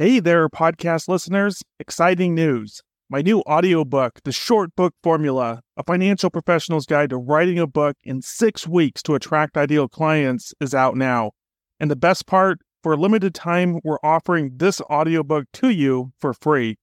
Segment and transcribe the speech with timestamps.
[0.00, 1.60] Hey there, podcast listeners.
[1.80, 2.82] Exciting news.
[3.10, 7.96] My new audiobook, The Short Book Formula, a financial professional's guide to writing a book
[8.04, 11.32] in six weeks to attract ideal clients, is out now.
[11.80, 16.32] And the best part, for a limited time, we're offering this audiobook to you for
[16.32, 16.76] free.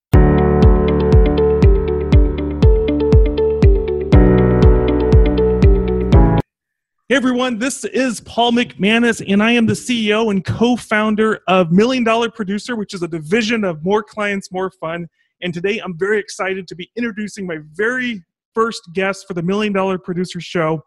[7.12, 11.70] Hey everyone, this is Paul McManus, and I am the CEO and co founder of
[11.70, 15.10] Million Dollar Producer, which is a division of More Clients, More Fun.
[15.42, 19.74] And today I'm very excited to be introducing my very first guest for the Million
[19.74, 20.86] Dollar Producer Show,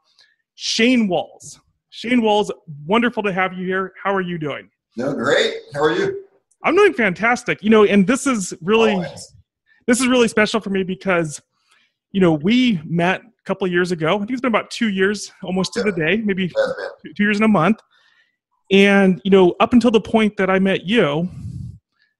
[0.54, 1.60] Shane Walls.
[1.90, 2.50] Shane Walls,
[2.86, 3.92] wonderful to have you here.
[4.02, 4.70] How are you doing?
[4.96, 5.52] No, great.
[5.74, 6.24] How are you?
[6.62, 7.62] I'm doing fantastic.
[7.62, 9.34] You know, and this is really Always.
[9.86, 11.42] this is really special for me because
[12.12, 14.14] you know we met couple years ago.
[14.14, 16.48] I think it's been about two years, almost to the day, maybe
[17.16, 17.78] two years and a month.
[18.70, 21.28] And you know, up until the point that I met you,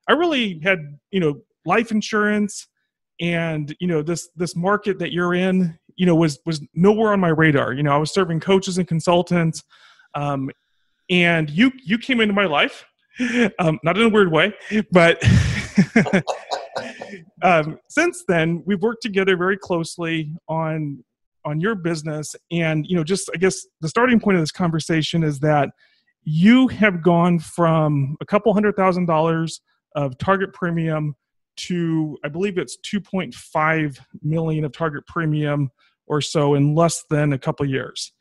[0.09, 2.69] I really had you know life insurance,
[3.21, 7.21] and you know this this market that you're in, you know, was was nowhere on
[7.21, 7.73] my radar.
[7.73, 9.63] You know, I was serving coaches and consultants,
[10.15, 10.51] um,
[11.09, 12.85] and you you came into my life,
[13.59, 14.55] um, not in a weird way,
[14.93, 15.23] but.
[17.43, 21.03] um, since then, we've worked together very closely on
[21.45, 22.35] on your business.
[22.51, 25.71] And you know just i guess the starting point of this conversation is that
[26.25, 29.61] you have gone from a couple hundred thousand dollars
[29.95, 31.15] of target premium
[31.57, 35.71] to i believe it's 2.5 million of target premium
[36.07, 38.13] or so in less than a couple years.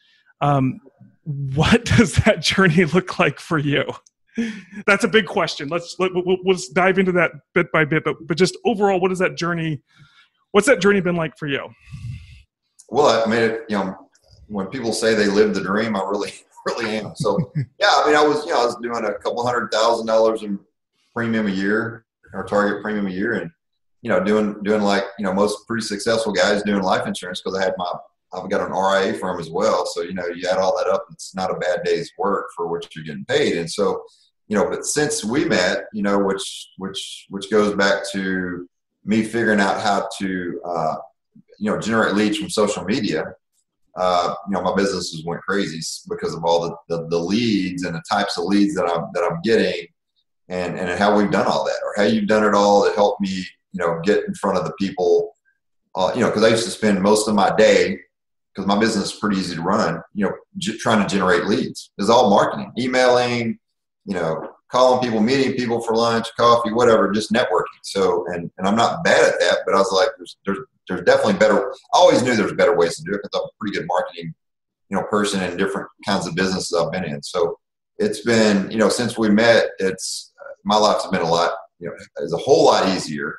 [0.42, 0.80] Um,
[1.24, 3.86] what does that journey look like for you?
[4.88, 5.70] That's a big question.
[5.70, 9.20] Let's let, we'll dive into that bit by bit but, but just overall what is
[9.20, 9.82] that journey
[10.52, 11.70] what's that journey been like for you
[12.94, 13.98] well, I mean, it, you know,
[14.48, 16.32] when people say they live the dream, I really,
[16.68, 17.16] really am.
[17.16, 20.06] So, yeah, I mean, I was, you know, I was doing a couple hundred thousand
[20.06, 20.60] dollars in
[21.12, 23.50] premium a year, or target premium a year, and
[24.04, 27.58] you know, doing doing like you know most pretty successful guys doing life insurance because
[27.58, 27.92] I had my
[28.32, 29.88] I've got an RIA firm as well.
[29.88, 32.68] So you know, you add all that up, it's not a bad day's work for
[32.68, 33.58] what you're getting paid.
[33.58, 34.04] And so,
[34.48, 38.68] you know, but since we met, you know, which which which goes back to
[39.04, 40.96] me figuring out how to uh,
[41.64, 43.24] you know generate leads from social media
[43.96, 45.80] uh, you know my businesses went crazy
[46.10, 49.24] because of all the, the, the, leads and the types of leads that I'm that
[49.24, 49.88] I'm getting
[50.50, 53.18] and and how we've done all that or how you've done it all to help
[53.22, 55.32] me you know get in front of the people
[55.96, 57.98] uh, you know because I used to spend most of my day
[58.54, 61.92] because my business is pretty easy to run you know j- trying to generate leads.
[61.98, 63.58] It's all marketing emailing
[64.06, 67.80] you know calling people meeting people for lunch coffee whatever just networking.
[67.84, 71.02] So and and I'm not bad at that but I was like there's there's there's
[71.02, 71.72] definitely better.
[71.72, 74.34] I always knew there's better ways to do it because I'm a pretty good marketing,
[74.90, 77.22] you know, person in different kinds of businesses I've been in.
[77.24, 77.58] So
[77.98, 81.88] it's been, you know, since we met, it's uh, my life's been a lot, you
[81.88, 83.38] know, is a whole lot easier,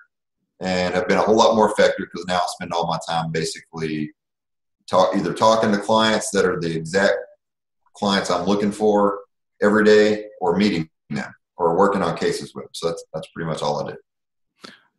[0.61, 3.31] and I've been a whole lot more effective because now I spend all my time
[3.33, 4.13] basically
[4.89, 7.17] talk either talking to clients that are the exact
[7.95, 9.21] clients I'm looking for
[9.63, 12.71] every day, or meeting them, or working on cases with them.
[12.73, 13.97] So that's that's pretty much all I do.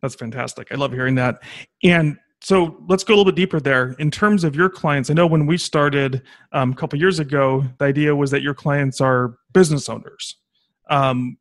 [0.02, 0.72] That's fantastic.
[0.72, 1.42] I love hearing that.
[1.84, 3.96] And so let's go a little bit deeper there.
[3.98, 7.66] In terms of your clients, I know when we started um, a couple years ago,
[7.80, 10.38] the idea was that your clients are business owners.
[10.92, 11.40] Um,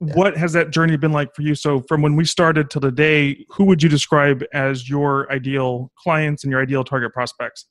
[0.00, 0.12] yeah.
[0.14, 1.54] What has that journey been like for you?
[1.54, 6.42] So, from when we started till today, who would you describe as your ideal clients
[6.42, 7.66] and your ideal target prospects?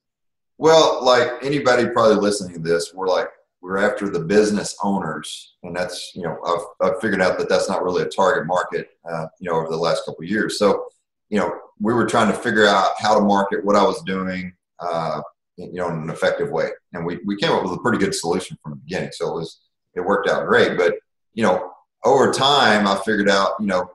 [0.57, 3.27] Well, like anybody probably listening to this, we're like
[3.61, 7.67] we're after the business owners, and that's you know I've, I've figured out that that's
[7.67, 10.57] not really a target market, uh, you know, over the last couple of years.
[10.57, 10.85] So
[11.29, 14.53] you know, we were trying to figure out how to market what I was doing,
[14.79, 15.21] uh,
[15.57, 16.69] you know, in an effective way.
[16.93, 19.11] And we, we came up with a pretty good solution from the beginning.
[19.13, 19.61] So it was,
[19.95, 20.77] it worked out great.
[20.77, 20.95] But,
[21.33, 21.71] you know,
[22.05, 23.89] over time, I figured out, you know,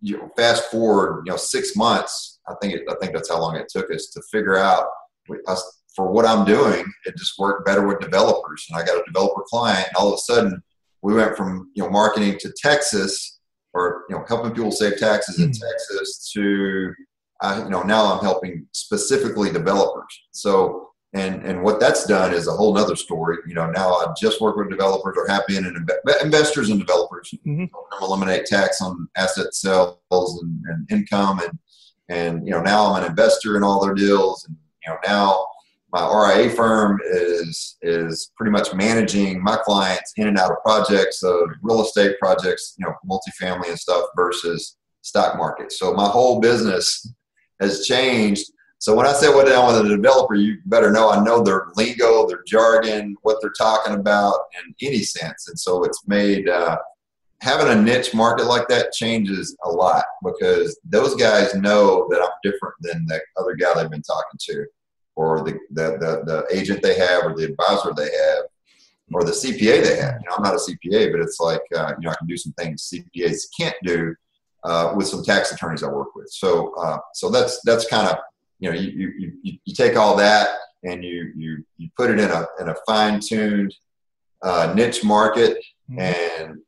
[0.00, 3.40] you know, fast forward, you know, six months, I think, it, I think that's how
[3.40, 4.86] long it took us to figure out
[5.46, 8.66] us, for what I'm doing, it just worked better with developers.
[8.70, 10.62] And I got a developer client and all of a sudden
[11.02, 13.39] we went from, you know, marketing to Texas
[13.72, 15.52] or you know helping people save taxes in hmm.
[15.52, 16.92] Texas to
[17.42, 20.22] uh, you know now I'm helping specifically developers.
[20.32, 23.38] So and and what that's done is a whole other story.
[23.46, 27.32] You know now I just work with developers or happy and inv- investors and developers
[27.46, 27.64] mm-hmm.
[28.02, 29.98] eliminate tax on asset sales
[30.42, 31.58] and, and income and
[32.08, 35.46] and you know now I'm an investor in all their deals and you know now
[35.92, 41.22] my RIA firm is is pretty much managing my clients in and out of projects
[41.22, 45.72] of real estate projects, you know, multifamily and stuff versus stock market.
[45.72, 47.12] So my whole business
[47.60, 48.46] has changed
[48.78, 51.42] So when I say what I want with a developer, you better know I know
[51.42, 55.48] their lingo, their jargon, what they're talking about in any sense.
[55.48, 56.78] And so it's made uh,
[57.42, 62.30] having a niche market like that changes a lot because those guys know that I'm
[62.42, 64.66] different than the other guy they've been talking to,
[65.20, 68.44] or the the, the, the agent they have, or the advisor they have,
[69.12, 70.16] or the CPA they have.
[70.20, 72.36] You know, I'm not a CPA, but it's like uh, you know I can do
[72.36, 74.14] some things CPAs can't do
[74.64, 76.30] uh, with some tax attorneys I work with.
[76.30, 78.16] So uh, so that's that's kind of
[78.60, 80.50] you know, you, you, you, you take all that
[80.84, 83.74] and you, you, you put it in a, in a fine tuned
[84.42, 85.56] uh, niche market
[85.90, 85.98] mm-hmm.
[85.98, 86.58] and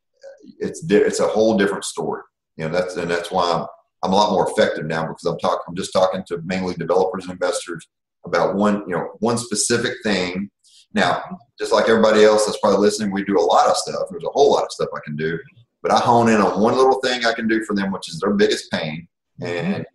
[0.58, 2.22] it's, it's a whole different story.
[2.56, 3.66] You know, that's, and that's why I'm,
[4.02, 7.24] I'm a lot more effective now because I'm talking, I'm just talking to mainly developers
[7.24, 7.86] and investors
[8.24, 10.50] about one, you know, one specific thing.
[10.94, 11.22] Now,
[11.58, 14.08] just like everybody else that's probably listening, we do a lot of stuff.
[14.10, 15.38] There's a whole lot of stuff I can do,
[15.82, 18.20] but I hone in on one little thing I can do for them, which is
[18.20, 19.08] their biggest pain,
[19.40, 19.86] and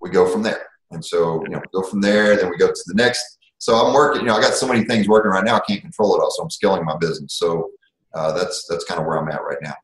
[0.00, 0.66] we go from there.
[0.90, 3.38] And so, you know, go from there, then we go to the next.
[3.58, 5.80] So I'm working, you know, I got so many things working right now, I can't
[5.80, 6.30] control it all.
[6.30, 7.34] So I'm scaling my business.
[7.34, 7.70] So
[8.14, 9.74] uh, that's, that's kind of where I'm at right now.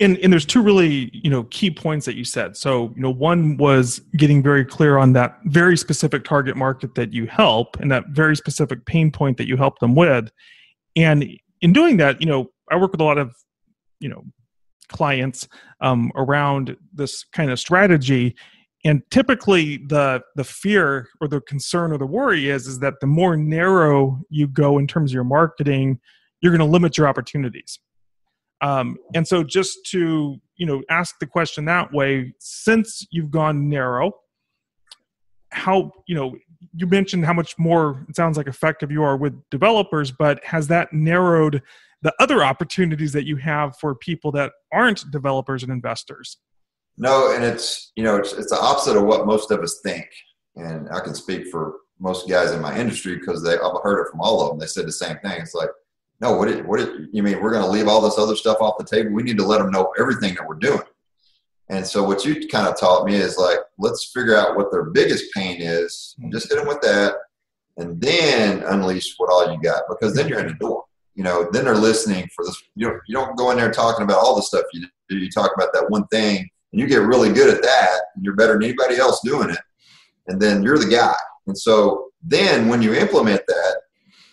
[0.00, 2.56] And, and there's two really, you know, key points that you said.
[2.56, 7.12] So, you know, one was getting very clear on that very specific target market that
[7.12, 10.30] you help and that very specific pain point that you help them with.
[10.96, 11.28] And
[11.60, 13.34] in doing that, you know, I work with a lot of,
[14.00, 14.24] you know,
[14.88, 15.48] clients
[15.80, 18.34] um, around this kind of strategy
[18.84, 23.06] and typically the the fear or the concern or the worry is is that the
[23.06, 25.98] more narrow you go in terms of your marketing
[26.40, 27.78] you're going to limit your opportunities
[28.60, 33.68] um, and so just to you know ask the question that way since you've gone
[33.68, 34.12] narrow
[35.50, 36.34] how you know
[36.74, 40.68] you mentioned how much more it sounds like effective you are with developers but has
[40.68, 41.62] that narrowed
[42.02, 46.38] the other opportunities that you have for people that aren't developers and investors
[46.96, 50.06] no, and it's you know it's it's the opposite of what most of us think,
[50.56, 54.10] and I can speak for most guys in my industry because they I've heard it
[54.10, 54.58] from all of them.
[54.58, 55.40] They said the same thing.
[55.40, 55.70] It's like,
[56.24, 57.40] no, what did, what did, you mean?
[57.40, 59.12] We're going to leave all this other stuff off the table?
[59.12, 60.80] We need to let them know everything that we're doing.
[61.68, 64.84] And so what you kind of taught me is like, let's figure out what their
[64.84, 67.14] biggest pain is, and just hit them with that,
[67.76, 70.84] and then unleash what all you got because then you're in the door.
[71.14, 72.60] You know, then they're listening for this.
[72.74, 75.16] You don't you don't go in there talking about all the stuff you do.
[75.16, 78.34] You talk about that one thing and you get really good at that, and you're
[78.34, 79.60] better than anybody else doing it,
[80.26, 81.14] and then you're the guy.
[81.46, 83.76] And so then when you implement that,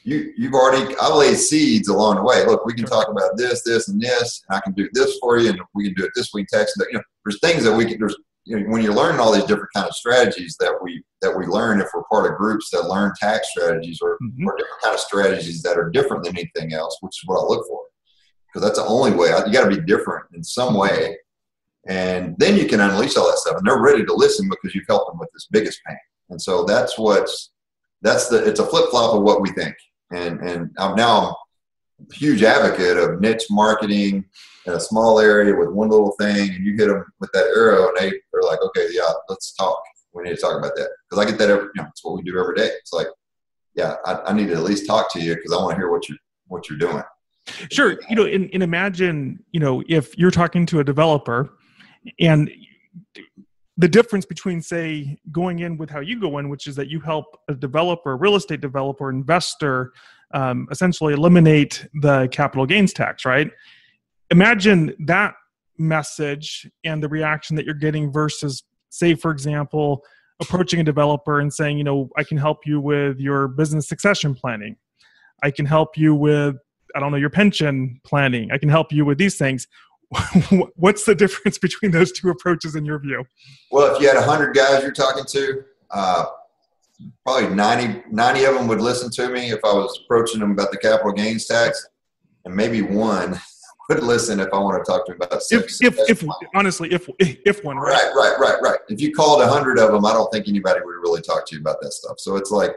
[0.03, 2.45] you you've already I laid seeds along the way.
[2.45, 5.37] Look, we can talk about this, this, and this, and I can do this for
[5.37, 6.45] you, and we can do it this way.
[6.51, 7.99] Text, you know, there's things that we can.
[7.99, 8.15] There's
[8.45, 11.45] you know, when you're learning all these different kind of strategies that we that we
[11.45, 14.47] learn if we're part of groups that learn tax strategies or, mm-hmm.
[14.47, 17.45] or different kind of strategies that are different than anything else, which is what I
[17.45, 17.81] look for.
[18.47, 19.27] Because that's the only way.
[19.27, 21.15] You got to be different in some way
[21.87, 24.85] and then you can unleash all that stuff, and they're ready to listen because you've
[24.87, 25.97] helped them with this biggest pain.
[26.29, 27.51] And so that's what's
[28.01, 29.75] that's the it's a flip flop of what we think.
[30.11, 31.35] And and I'm now
[32.09, 34.25] a huge advocate of niche marketing
[34.65, 37.89] in a small area with one little thing, and you hit them with that arrow,
[37.89, 39.81] and they are like, okay, yeah, let's talk.
[40.13, 41.69] We need to talk about that because I get that every.
[41.75, 42.67] You know, it's what we do every day.
[42.67, 43.07] It's like,
[43.75, 45.91] yeah, I, I need to at least talk to you because I want to hear
[45.91, 46.17] what you're
[46.47, 47.03] what you're doing.
[47.71, 51.57] Sure, you know, and, and imagine, you know, if you're talking to a developer
[52.19, 52.51] and
[53.81, 56.99] the difference between say going in with how you go in which is that you
[56.99, 59.91] help a developer real estate developer investor
[60.35, 63.49] um, essentially eliminate the capital gains tax right?
[64.29, 65.33] Imagine that
[65.77, 70.03] message and the reaction that you're getting versus say for example
[70.39, 74.35] approaching a developer and saying you know i can help you with your business succession
[74.35, 74.75] planning.
[75.41, 76.55] I can help you with
[76.95, 78.51] i don't know your pension planning.
[78.51, 79.67] I can help you with these things
[80.75, 83.23] what's the difference between those two approaches in your view?
[83.71, 86.25] Well, if you had 100 guys you're talking to, uh,
[87.25, 90.71] probably 90, 90 of them would listen to me if I was approaching them about
[90.71, 91.87] the capital gains tax,
[92.45, 93.39] and maybe one
[93.89, 96.25] would listen if I want to talk to them about if, if, if
[96.55, 97.91] honestly, if if one right?
[97.91, 98.79] right, right, right, right.
[98.89, 101.55] If you called a hundred of them, I don't think anybody would really talk to
[101.55, 102.19] you about that stuff.
[102.19, 102.71] So it's like,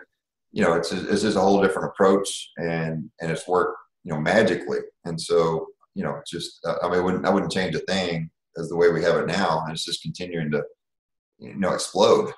[0.53, 4.21] you know, it's it's just a whole different approach, and and it's worked, you know,
[4.21, 4.79] magically.
[5.05, 8.31] And so you know, just uh, I mean, I wouldn't I wouldn't change a thing
[8.57, 10.63] as the way we have it now, and it's just continuing to
[11.39, 12.33] you know explode.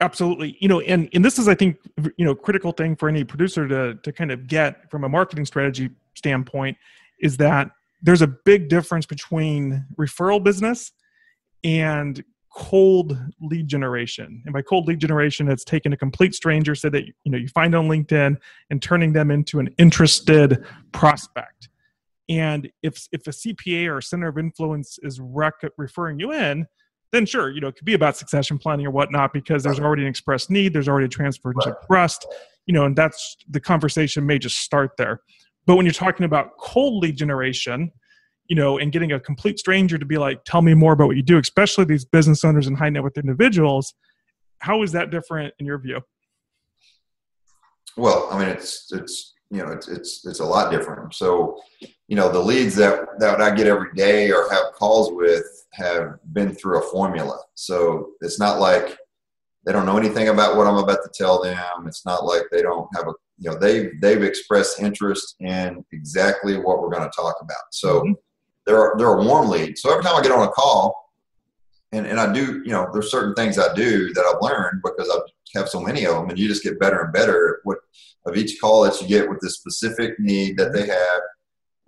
[0.00, 1.76] Absolutely, you know, and and this is I think
[2.16, 5.46] you know critical thing for any producer to to kind of get from a marketing
[5.46, 6.76] strategy standpoint
[7.20, 7.70] is that
[8.02, 10.90] there's a big difference between referral business
[11.62, 12.24] and
[12.54, 17.04] cold lead generation and by cold lead generation it's taking a complete stranger say that
[17.06, 18.36] you know you find on linkedin
[18.70, 21.68] and turning them into an interested prospect
[22.28, 26.66] and if if a cpa or a center of influence is rec- referring you in
[27.12, 30.02] then sure, you know, it could be about succession planning or whatnot because there's already
[30.02, 31.76] an expressed need, there's already a transference right.
[31.76, 32.26] of trust,
[32.66, 35.20] you know, and that's the conversation may just start there.
[35.66, 37.92] But when you're talking about cold lead generation,
[38.48, 41.16] you know, and getting a complete stranger to be like, tell me more about what
[41.16, 43.94] you do, especially these business owners and high net worth individuals,
[44.58, 46.00] how is that different in your view?
[47.96, 51.14] Well, I mean, it's it's you know it's it's it's a lot different.
[51.14, 51.60] So,
[52.08, 56.18] you know, the leads that that I get every day or have calls with have
[56.32, 57.38] been through a formula.
[57.54, 58.96] So it's not like
[59.64, 61.86] they don't know anything about what I'm about to tell them.
[61.86, 66.56] It's not like they don't have a you know they they've expressed interest in exactly
[66.56, 67.64] what we're going to talk about.
[67.72, 68.12] So mm-hmm.
[68.66, 69.78] They're they're a warm lead.
[69.78, 71.10] So every time I get on a call,
[71.92, 75.08] and and I do you know there's certain things I do that I've learned because
[75.10, 75.18] I
[75.58, 77.78] have so many of them, and you just get better and better at what
[78.26, 81.20] of each call that you get with the specific need that they have.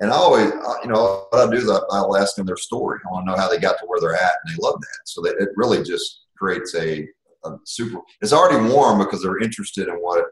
[0.00, 0.50] And I always,
[0.82, 2.98] you know, what I do is I'll ask them their story.
[3.06, 4.98] I want to know how they got to where they're at, and they love that.
[5.04, 7.06] So that it really just creates a,
[7.44, 8.00] a super.
[8.20, 10.24] It's already warm because they're interested in what,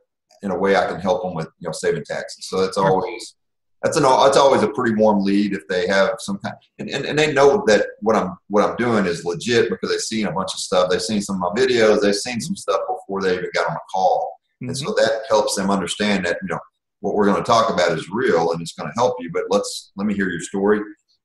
[0.43, 2.49] in a way, I can help them with, you know, saving taxes.
[2.49, 3.37] So that's always
[3.83, 7.05] that's an that's always a pretty warm lead if they have some kind and, and,
[7.05, 10.33] and they know that what I'm what I'm doing is legit because they've seen a
[10.33, 10.89] bunch of stuff.
[10.91, 12.01] They've seen some of my videos.
[12.01, 14.33] They've seen some stuff before they even got on a call.
[14.63, 14.69] Mm-hmm.
[14.69, 15.03] And so mm-hmm.
[15.03, 16.61] that helps them understand that, you know,
[17.01, 19.45] what we're going to talk about is real and it's going to help you, but
[19.51, 20.79] let's, let me hear your story.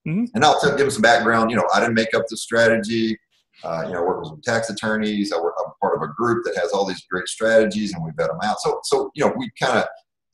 [0.08, 0.26] Mm-hmm.
[0.34, 1.52] And I'll tell, give them some background.
[1.52, 3.18] You know, I didn't make up the strategy.
[3.64, 5.32] Uh, you know, I work with some tax attorneys.
[5.32, 8.12] I work, I'm part of a group that has all these great strategies and we
[8.18, 8.60] vet them out.
[8.60, 9.86] So, so, you know, we kind of,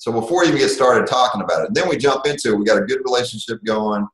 [0.03, 2.57] so before we even get started talking about it, then we jump into it.
[2.57, 4.05] We got a good relationship going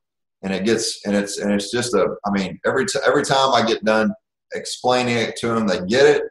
[0.43, 3.55] and it gets, and it's, and it's just a, I mean, every, t- every time
[3.55, 4.13] I get done
[4.53, 6.24] explaining it to them, they get it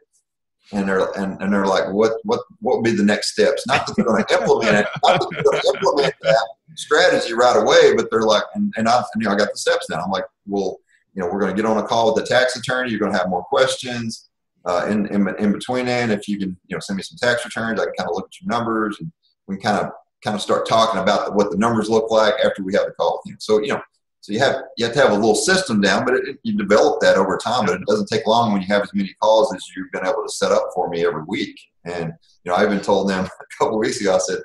[0.71, 3.65] and they're and, and they're like, what what what would be the next steps?
[3.65, 7.33] Not that they're going to implement it, not that they're going to implement that strategy
[7.33, 9.99] right away, but they're like, and, and I you know I got the steps now.
[9.99, 10.77] I'm like, well,
[11.15, 12.91] you know, we're going to get on a call with the tax attorney.
[12.91, 14.29] You're going to have more questions.
[14.63, 17.43] Uh, in, in in between then, if you can you know send me some tax
[17.45, 19.11] returns, I can kind of look at your numbers and
[19.49, 19.91] we kind of
[20.23, 22.91] kind of start talking about the, what the numbers look like after we have the
[22.91, 23.21] call.
[23.25, 23.37] with him.
[23.39, 23.81] So you know,
[24.21, 27.01] so you have you have to have a little system down, but it, you develop
[27.01, 27.65] that over time.
[27.65, 30.23] But it doesn't take long when you have as many calls as you've been able
[30.23, 31.59] to set up for me every week.
[31.83, 32.13] And
[32.43, 34.15] you know, I even told them a couple of weeks ago.
[34.15, 34.39] I said,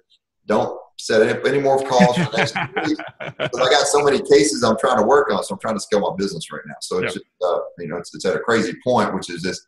[0.47, 2.55] "Don't set up any more calls for next
[2.87, 5.43] week because I got so many cases I'm trying to work on.
[5.45, 6.77] So I'm trying to scale my business right now.
[6.81, 9.67] So it's just, uh, you know it's, it's at a crazy point, which is this.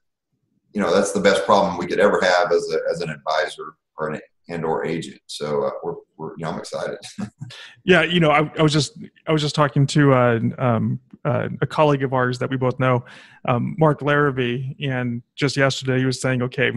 [0.72, 3.76] You know, that's the best problem we could ever have as a, as an advisor
[3.96, 5.20] or an and or agent.
[5.26, 6.98] So uh, we're, we're, you know, I'm excited.
[7.84, 11.48] yeah, you know, I, I, was just I was just talking to uh, um, uh,
[11.60, 13.04] a colleague of ours that we both know,
[13.48, 16.72] um, Mark Larrabee, and just yesterday he was saying, okay,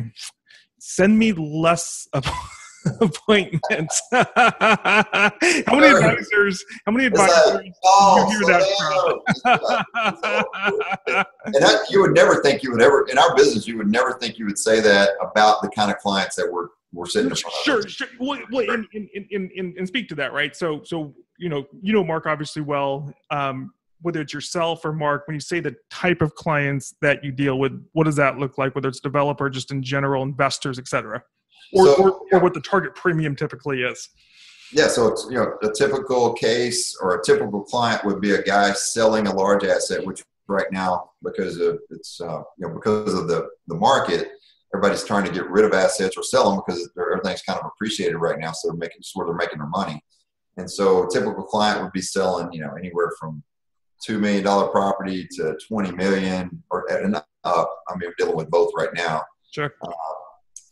[0.79, 2.07] send me less.
[3.01, 4.01] appointments.
[4.11, 5.31] how
[5.69, 6.63] many advisors?
[6.85, 9.19] How many advisors like, oh, you hear that from?
[11.45, 13.67] and that, you would never think you would ever in our business.
[13.67, 16.69] You would never think you would say that about the kind of clients that we're
[16.91, 17.33] we're sitting.
[17.63, 18.07] Sure, sure.
[18.19, 20.55] Well, well and, and, and, and, speak to that, right?
[20.55, 23.13] So, so you know, you know Mark obviously well.
[23.29, 27.31] Um, whether it's yourself or Mark, when you say the type of clients that you
[27.31, 28.73] deal with, what does that look like?
[28.73, 31.21] Whether it's developer, just in general, investors, et cetera,
[31.73, 34.09] or, so, or, or what the target premium typically is.
[34.71, 38.41] Yeah, so it's you know a typical case or a typical client would be a
[38.41, 43.13] guy selling a large asset, which right now because of it's uh, you know because
[43.13, 44.29] of the the market
[44.73, 48.17] everybody's trying to get rid of assets or sell them because everything's kind of appreciated
[48.17, 48.51] right now.
[48.51, 50.03] So they're making where they're making their money.
[50.57, 53.43] And so a typical client would be selling, you know, anywhere from
[54.03, 58.49] two million dollar property to twenty million, or and uh, I mean, we're dealing with
[58.49, 59.23] both right now.
[59.51, 59.73] Sure.
[59.81, 59.91] Uh,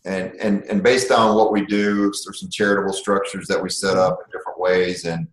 [0.06, 3.98] and and and based on what we do, there's some charitable structures that we set
[3.98, 5.27] up in different ways, and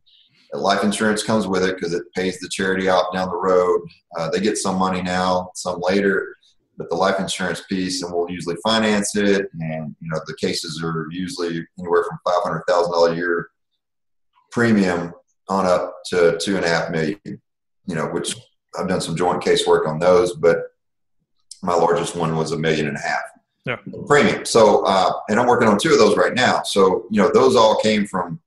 [0.52, 3.80] life insurance comes with it because it pays the charity out down the road.
[4.16, 6.37] Uh, they get some money now, some later
[6.76, 9.47] but the life insurance piece, and we'll usually finance it.
[9.61, 13.49] And you know, the cases are usually anywhere from five hundred thousand dollars a year
[14.50, 15.12] premium
[15.49, 17.19] on up to two and a half million.
[17.87, 18.37] You know, which
[18.78, 20.59] I've done some joint case work on those, but
[21.62, 23.23] my largest one was a million and a half
[23.64, 23.76] yeah.
[24.07, 24.45] premium.
[24.45, 26.62] So, uh, and I'm working on two of those right now.
[26.62, 28.40] So, you know, those all came from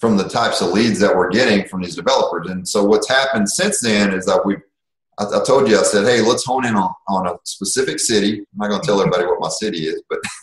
[0.00, 2.50] from the types of leads that we're getting from these developers.
[2.50, 4.62] And so, what's happened since then is that we've
[5.18, 8.40] I, I, told you, I said, hey, let's hone in on, on a specific city.
[8.40, 10.18] I'm not going to tell everybody what my city is, but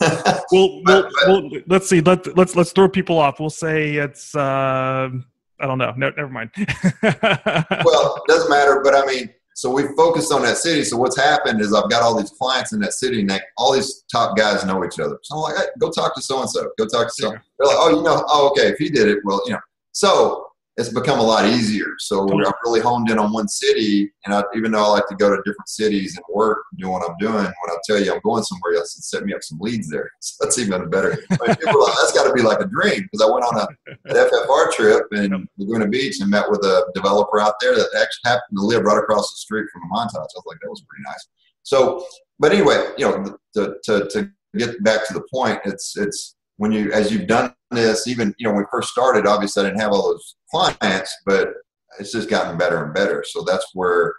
[0.52, 2.00] well, but, well, well, let's see.
[2.00, 3.40] Let let's let's throw people off.
[3.40, 5.10] We'll say it's uh,
[5.60, 5.92] I don't know.
[5.96, 6.50] No, never mind.
[6.56, 6.66] well,
[7.02, 8.80] it doesn't matter.
[8.82, 10.84] But I mean, so we focused on that city.
[10.84, 13.72] So what's happened is I've got all these clients in that city, and they, all
[13.72, 15.18] these top guys know each other.
[15.22, 16.70] So I'm like, hey, go talk to so and so.
[16.78, 17.30] Go talk to so.
[17.30, 18.68] They're like, oh, you know, oh, okay.
[18.68, 19.60] If he did it, well, you know.
[19.92, 20.46] So
[20.78, 21.94] it's become a lot easier.
[21.98, 22.46] So Totally.
[22.46, 25.28] I've really honed in on one city, and I, even though I like to go
[25.28, 28.42] to different cities and work doing what I'm doing, when I tell you I'm going
[28.42, 30.10] somewhere else, and set me up some leads there.
[30.22, 31.16] So that's even better.
[31.16, 33.66] People like, that's got to be like a dream because I went on a,
[34.06, 38.30] an FFR trip in Laguna Beach and met with a developer out there that actually
[38.30, 40.14] happened to live right across the street from a montage.
[40.14, 41.28] I was like, that was pretty nice.
[41.64, 42.06] So,
[42.38, 46.72] but anyway, you know, to, to, to get back to the point, it's it's when
[46.72, 49.80] you as you've done this, even you know when we first started, obviously I didn't
[49.80, 51.54] have all those clients, but
[51.98, 53.24] it's just gotten better and better.
[53.26, 54.14] So that's where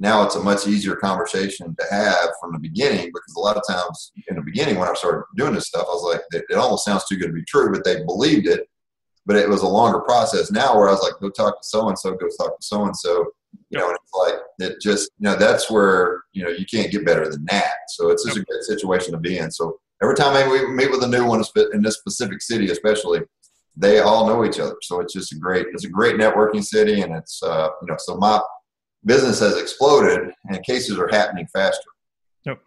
[0.00, 3.62] now it's a much easier conversation to have from the beginning because a lot of
[3.68, 6.56] times in the beginning when I started doing this stuff, I was like, it, it
[6.56, 8.68] almost sounds too good to be true, but they believed it.
[9.26, 11.88] But it was a longer process now where I was like, go talk to so
[11.88, 13.26] and so, go talk to so and so.
[13.70, 16.90] You know, and it's like it just you know that's where you know you can't
[16.90, 17.74] get better than that.
[17.88, 19.50] So it's just a good situation to be in.
[19.50, 23.20] So every time we meet with a new one in this specific city, especially,
[23.76, 24.76] they all know each other.
[24.82, 27.96] So it's just a great it's a great networking city, and it's uh, you know
[27.98, 28.40] so my
[29.04, 31.90] business has exploded, and cases are happening faster.
[32.44, 32.60] Yep.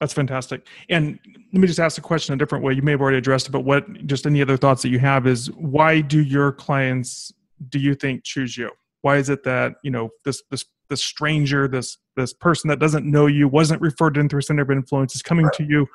[0.00, 0.66] That's fantastic.
[0.90, 1.18] And
[1.52, 2.72] let me just ask the question a different way.
[2.72, 5.26] You may have already addressed it, but what just any other thoughts that you have
[5.26, 7.32] is why do your clients
[7.68, 8.70] do you think choose you?
[9.02, 13.06] Why is it that, you know, this this this stranger, this this person that doesn't
[13.06, 15.54] know you, wasn't referred in through center of influence is coming Right.
[15.54, 15.86] to you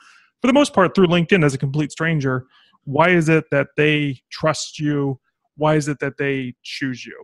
[0.43, 2.47] for the most part through LinkedIn as a complete stranger.
[2.83, 5.17] Why is it that they trust you?
[5.55, 7.23] Why is it that they choose you?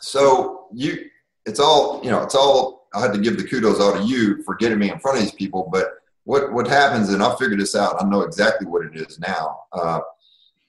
[0.00, 1.10] So you,
[1.44, 2.22] it's all you know.
[2.22, 4.98] It's all I had to give the kudos all to you for getting me in
[4.98, 5.68] front of these people.
[5.70, 5.90] But
[6.24, 8.02] what what happens, and I figured this out.
[8.02, 9.60] I know exactly what it is now.
[9.70, 10.00] Uh,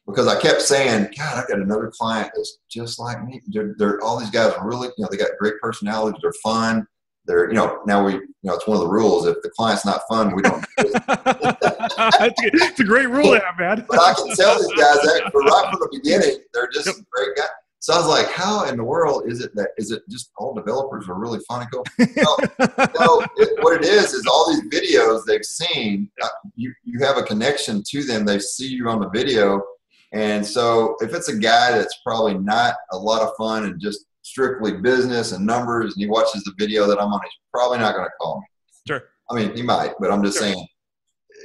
[0.05, 3.41] because I kept saying, God, I got another client that's just like me.
[3.48, 6.19] They're, they're all these guys are really, you know, they got great personalities.
[6.21, 6.88] They're fun.
[7.25, 9.27] They're, you know, now we, you know, it's one of the rules.
[9.27, 10.65] If the client's not fun, we don't.
[10.77, 13.85] it's, a, great rule to have, man.
[13.88, 17.47] but I can tell these guys that right from the beginning, they're just great guys.
[17.81, 20.53] So I was like, how in the world is it that is it just all
[20.53, 21.83] developers are really fun and go?
[21.97, 22.38] No,
[22.99, 26.11] no it, what it is is all these videos they've seen.
[26.21, 28.25] uh, You you have a connection to them.
[28.25, 29.63] They see you on the video,
[30.11, 34.05] and so if it's a guy that's probably not a lot of fun and just
[34.39, 37.93] strictly business and numbers, and he watches the video that I'm on, he's probably not
[37.93, 38.45] going to call me.
[38.88, 39.04] Sure.
[39.30, 40.47] I mean, he might, but I'm just Sure.
[40.47, 40.67] saying,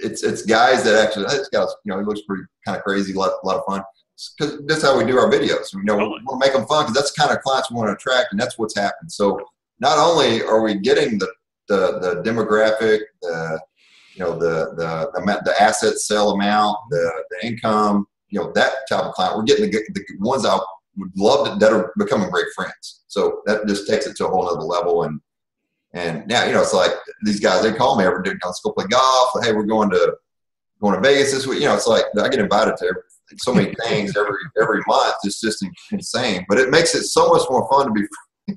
[0.02, 3.12] it's it's guys that actually this guy's you know he looks pretty kind of crazy,
[3.14, 3.83] a lot, a lot of fun.
[4.38, 5.72] Because that's how we do our videos.
[5.72, 6.20] You know, Totally.
[6.20, 7.94] we want to make them fun because that's the kind of clients we want to
[7.94, 9.11] attract, and that's what's happened.
[9.11, 9.40] So
[9.80, 11.28] not only are we getting the
[11.68, 13.61] the, the demographic, the
[14.14, 18.72] you know the the the, the asset sale amount, the the income, you know that
[18.88, 19.37] type of client.
[19.37, 20.59] We're getting the, the ones I
[20.96, 23.02] would love to, that are becoming great friends.
[23.09, 25.04] So that just takes it to a whole other level.
[25.04, 25.20] And
[25.92, 26.90] and now you know it's like
[27.24, 28.33] these guys they call me every day.
[28.44, 29.30] Let's go play golf.
[29.42, 30.16] Hey, we're going to
[30.80, 31.61] going to Vegas this week.
[31.61, 33.02] You know, it's like I get invited to every,
[33.38, 35.14] so many things every every month.
[35.24, 36.44] It's just insane.
[36.48, 38.07] But it makes it so much more fun to be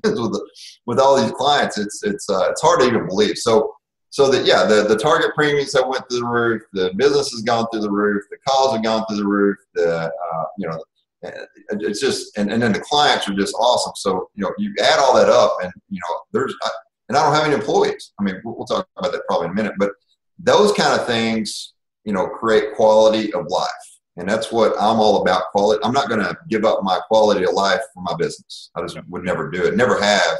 [0.02, 0.40] friends with
[0.86, 1.78] with all these clients.
[1.78, 3.38] It's it's uh, it's hard to even believe.
[3.38, 3.72] So
[4.10, 6.62] so that yeah, the the target premiums have went through the roof.
[6.72, 8.24] The business has gone through the roof.
[8.30, 9.56] The calls have gone through the roof.
[9.74, 10.82] The uh, you know.
[11.22, 13.92] It- It's just, and, and then the clients are just awesome.
[13.96, 16.70] So, you know, you add all that up and, you know, there's, I,
[17.08, 18.12] and I don't have any employees.
[18.20, 19.92] I mean, we'll, we'll talk about that probably in a minute, but
[20.38, 21.72] those kind of things,
[22.04, 23.68] you know, create quality of life.
[24.16, 25.44] And that's what I'm all about.
[25.52, 25.80] Quality.
[25.84, 28.70] I'm not going to give up my quality of life for my business.
[28.74, 29.76] I just would never do it.
[29.76, 30.38] Never have.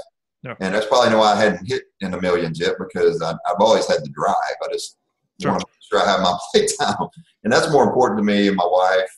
[0.61, 3.87] And that's probably why I hadn't hit in the millions yet because I, I've always
[3.89, 4.35] had the drive.
[4.65, 4.97] I just
[5.41, 5.53] Sure.
[5.53, 7.09] want to make sure I have my playtime.
[7.45, 9.09] And that's more important to me and my wife,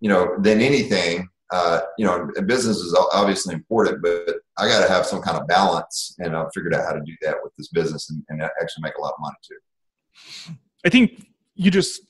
[0.00, 1.28] you know, than anything.
[1.50, 5.46] Uh, you know, business is obviously important, but I got to have some kind of
[5.46, 6.14] balance.
[6.18, 8.96] And I've figured out how to do that with this business and, and actually make
[8.98, 10.54] a lot of money too.
[10.84, 12.02] I think you just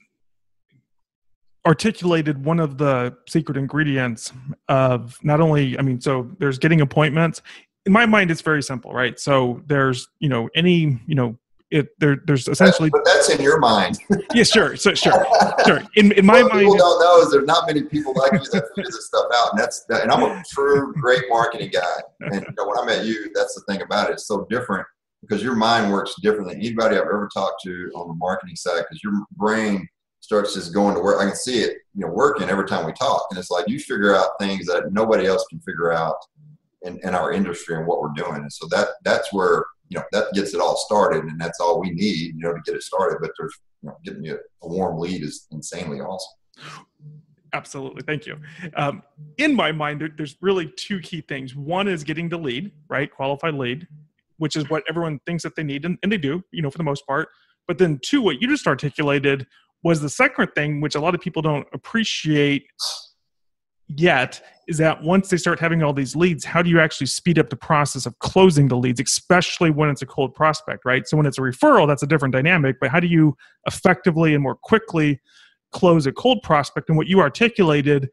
[1.67, 4.33] articulated one of the secret ingredients
[4.69, 7.43] of not only, I mean, so there's getting appointments.
[7.87, 9.21] In my mind, it's very simple, right?
[9.21, 11.39] So there's, you know, any, you know,
[11.71, 13.99] it there there's essentially but that's in your mind.
[14.35, 15.27] yeah, sure, so sure,
[15.67, 15.83] sure.
[15.97, 18.39] In in my what mind, people don't know is there's not many people like you
[18.39, 21.97] that figure this stuff out, and that's that, and I'm a true great marketing guy.
[22.21, 24.15] And you know, when I met you, that's the thing about it.
[24.15, 24.87] It's so different
[25.21, 28.85] because your mind works different than anybody I've ever talked to on the marketing side.
[28.89, 29.87] Because your brain
[30.21, 31.21] starts just going to work.
[31.21, 33.79] I can see it, you know, working every time we talk, and it's like you
[33.79, 36.17] figure out things that nobody else can figure out
[36.83, 38.37] in, in our industry and what we're doing.
[38.37, 41.81] And so that that's where you know that gets it all started, and that's all
[41.81, 43.19] we need, you know, to get it started.
[43.21, 46.85] But there's you know, getting you a warm lead is insanely awesome.
[47.53, 48.03] Absolutely.
[48.03, 48.37] Thank you.
[48.77, 49.03] Um,
[49.39, 51.55] in my mind, there, there's really two key things.
[51.55, 53.11] One is getting the lead, right?
[53.11, 53.87] Qualified lead,
[54.37, 56.79] which is what everyone thinks that they need, and, and they do, you know, for
[56.79, 57.29] the most part.
[57.67, 59.47] But then, two, what you just articulated
[59.83, 62.67] was the second thing, which a lot of people don't appreciate
[63.89, 67.39] yet is that once they start having all these leads, how do you actually speed
[67.39, 71.09] up the process of closing the leads, especially when it's a cold prospect, right?
[71.09, 74.43] So when it's a referral, that's a different dynamic, but how do you effectively and
[74.43, 75.21] more quickly
[75.73, 76.91] close a cold prospect?
[76.91, 78.11] And what you articulated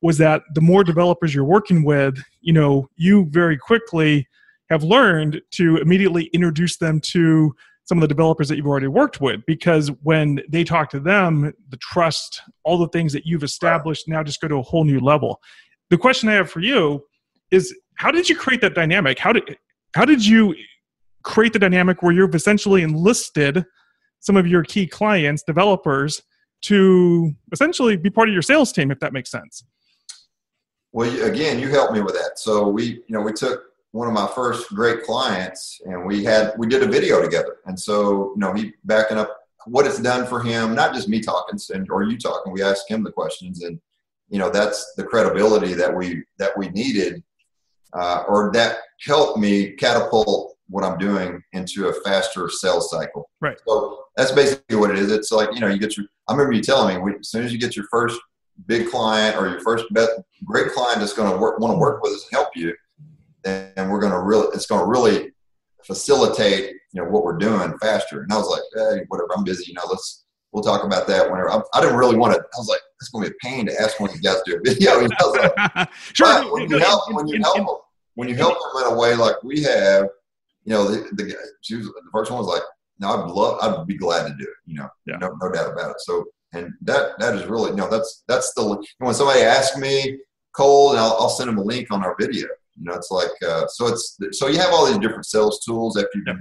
[0.00, 4.28] was that the more developers you're working with, you know, you very quickly
[4.70, 7.54] have learned to immediately introduce them to
[7.88, 11.54] some of the developers that you've already worked with because when they talk to them
[11.70, 15.00] the trust all the things that you've established now just go to a whole new
[15.00, 15.40] level.
[15.88, 17.02] The question i have for you
[17.50, 19.18] is how did you create that dynamic?
[19.18, 19.56] How did
[19.94, 20.54] how did you
[21.22, 23.64] create the dynamic where you've essentially enlisted
[24.20, 26.20] some of your key clients developers
[26.60, 29.64] to essentially be part of your sales team if that makes sense?
[30.92, 32.38] Well again you helped me with that.
[32.38, 36.52] So we you know we took one of my first great clients and we had
[36.58, 37.56] we did a video together.
[37.66, 41.20] And so you know he backing up what it's done for him not just me
[41.20, 41.58] talking
[41.90, 43.78] or you talking we asked him the questions and
[44.28, 47.22] you know that's the credibility that we that we needed
[47.94, 53.30] uh, or that helped me catapult what i'm doing into a faster sales cycle.
[53.40, 53.58] Right.
[53.66, 55.10] So that's basically what it is.
[55.10, 57.52] It's like you know you get your i remember you telling me as soon as
[57.52, 58.18] you get your first
[58.66, 59.84] big client or your first
[60.44, 62.74] great client that's going to work want to work with us and help you
[63.76, 65.30] and we're going to really it's going to really
[65.84, 68.22] facilitate you know what we're doing faster.
[68.22, 71.30] And i was like hey whatever i'm busy you know let's we'll talk about that
[71.30, 71.50] whenever.
[71.50, 73.66] I, I didn't really want to i was like it's going to be a pain
[73.66, 76.52] to ask one of you guys to do a video you know, like, sure.
[76.52, 77.66] When you help when you help them
[78.14, 80.08] when you help them in a way like we have
[80.64, 82.62] you know the, the she was, the first one was like
[82.98, 85.16] no i'd love i'd be glad to do it you know yeah.
[85.16, 86.00] no, no doubt about it.
[86.00, 90.18] So and that that is really you know that's that's the when somebody asks me
[90.52, 92.46] cold and I'll, I'll send them a link on our video
[92.78, 95.96] you know, it's like uh, so it's so you have all these different sales tools
[95.96, 96.40] after you've been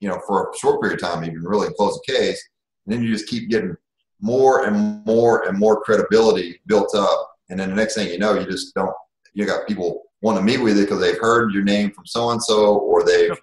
[0.00, 2.42] you know for a short period of time you can really close a case,
[2.86, 3.76] and then you just keep getting
[4.20, 8.38] more and more and more credibility built up, and then the next thing you know,
[8.38, 8.94] you just don't
[9.34, 12.30] you got people want to meet with you because they've heard your name from so
[12.30, 13.36] and so, or they've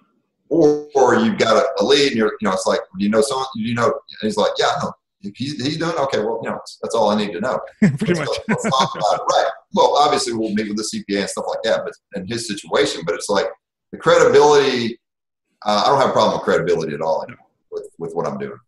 [0.50, 3.20] or, or you've got a, a, lead, and you're you know it's like you know
[3.20, 6.60] someone you know, he's like yeah, no, if he's, he's doing okay, well, you know,
[6.82, 7.58] that's all I need to know.
[7.98, 8.28] Pretty much.
[8.48, 9.22] let's talk about it.
[9.32, 9.50] Right.
[9.74, 13.02] Well, obviously, we'll meet with the CPA and stuff like that, but in his situation,
[13.04, 13.46] but it's like
[13.92, 14.98] the credibility.
[15.64, 17.26] Uh, I don't have a problem with credibility at all
[17.70, 18.58] with, with what I'm doing.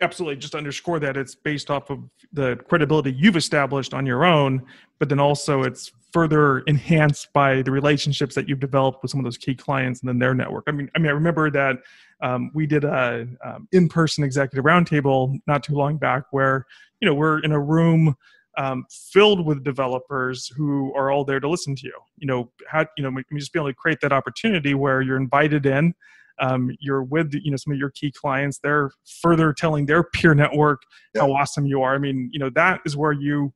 [0.00, 0.36] Absolutely.
[0.36, 2.00] Just underscore that it's based off of
[2.32, 4.62] the credibility you've established on your own,
[4.98, 9.24] but then also it's further enhanced by the relationships that you've developed with some of
[9.24, 10.64] those key clients and then their network.
[10.66, 11.78] I mean, I mean, I remember that
[12.22, 16.66] um, we did a um, in-person executive roundtable not too long back, where
[17.00, 18.16] you know we're in a room
[18.56, 21.98] um, filled with developers who are all there to listen to you.
[22.16, 25.16] You know, how you know, we just be able to create that opportunity where you're
[25.16, 25.94] invited in.
[26.38, 28.58] Um, you're with you know some of your key clients.
[28.58, 28.90] They're
[29.22, 30.82] further telling their peer network
[31.14, 31.22] yeah.
[31.22, 31.94] how awesome you are.
[31.94, 33.52] I mean, you know, that is where you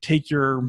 [0.00, 0.68] take your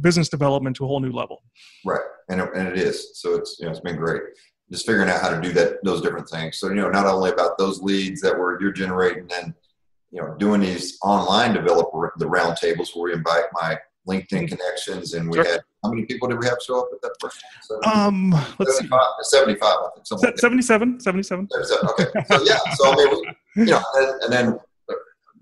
[0.00, 1.42] business development to a whole new level.
[1.84, 3.18] Right, and it, and it is.
[3.18, 4.22] So it's you know it's been great.
[4.70, 6.58] Just figuring out how to do that those different things.
[6.58, 9.54] So you know not only about those leads that we're you're generating and
[10.10, 15.30] you know doing these online developer the roundtables where we invite my LinkedIn connections and
[15.30, 15.44] we sure.
[15.44, 17.42] had how many people did we have show up at that first?
[17.86, 19.36] Um, let's 75, see.
[19.36, 20.22] 75, I think.
[20.22, 21.48] Like 77, 77.
[21.50, 21.88] 77.
[21.88, 22.04] Okay.
[22.28, 22.58] So yeah.
[22.74, 23.08] So I mean,
[23.56, 24.48] we, you know, and, and then
[24.90, 24.94] a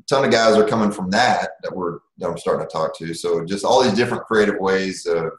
[0.09, 3.15] ton of guys are coming from that that we're that I'm starting to talk to.
[3.15, 5.33] So just all these different creative ways of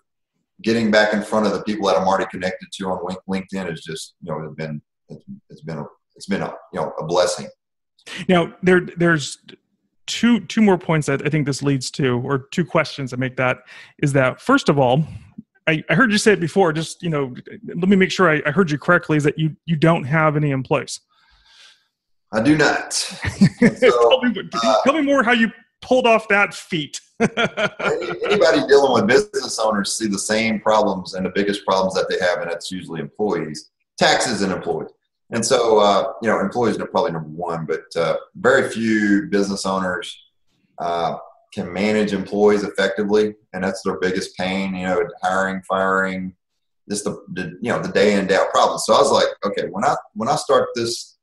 [0.62, 3.82] getting back in front of the people that I'm already connected to on LinkedIn is
[3.82, 7.06] just you know it's been it's, it's been a, it's been a you know a
[7.06, 7.48] blessing.
[8.28, 9.38] Now there there's
[10.10, 13.38] two two more points that I think this leads to, or two questions that make
[13.38, 13.60] that
[14.02, 15.06] is that first of all,
[15.68, 16.74] I, I heard you say it before.
[16.74, 17.34] Just you know,
[17.68, 19.18] let me make sure I, I heard you correctly.
[19.18, 21.00] Is that you you don't have any employees?
[22.34, 22.94] I do not.
[23.60, 27.02] So, tell, me, uh, tell, me, more how you pulled off that feat.
[27.20, 32.18] anybody dealing with business owners see the same problems and the biggest problems that they
[32.26, 34.92] have, and it's usually employees, taxes, and employees.
[35.32, 39.66] And so, uh, you know, employees are probably number one, but uh, very few business
[39.66, 40.18] owners
[40.80, 41.18] uh,
[41.54, 44.76] can manage employees effectively, and that's their biggest pain.
[44.76, 46.34] You know, hiring, firing,
[46.90, 48.80] just the, the you know the day in day out problem.
[48.80, 51.20] So I was like, okay, when I when I start this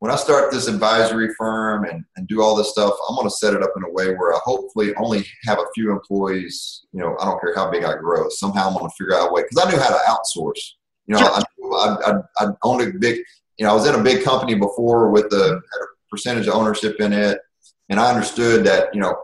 [0.00, 3.34] when I start this advisory firm and, and do all this stuff, I'm going to
[3.34, 6.86] set it up in a way where I hopefully only have a few employees.
[6.92, 8.28] You know, I don't care how big I grow.
[8.28, 10.74] Somehow I'm going to figure out a way because I knew how to outsource.
[11.06, 11.42] You know, I,
[11.74, 13.20] I, I, I owned a big,
[13.58, 15.60] you know, I was in a big company before with a
[16.10, 17.38] percentage of ownership in it.
[17.88, 19.16] And I understood that, you know,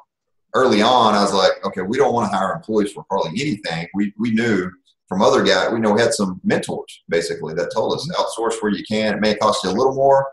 [0.55, 3.89] early on, I was like, okay, we don't want to hire employees for hardly anything.
[3.95, 4.71] We, we knew
[5.09, 8.73] from other guys, we know we had some mentors basically that told us outsource where
[8.73, 9.15] you can.
[9.15, 10.27] It may cost you a little more,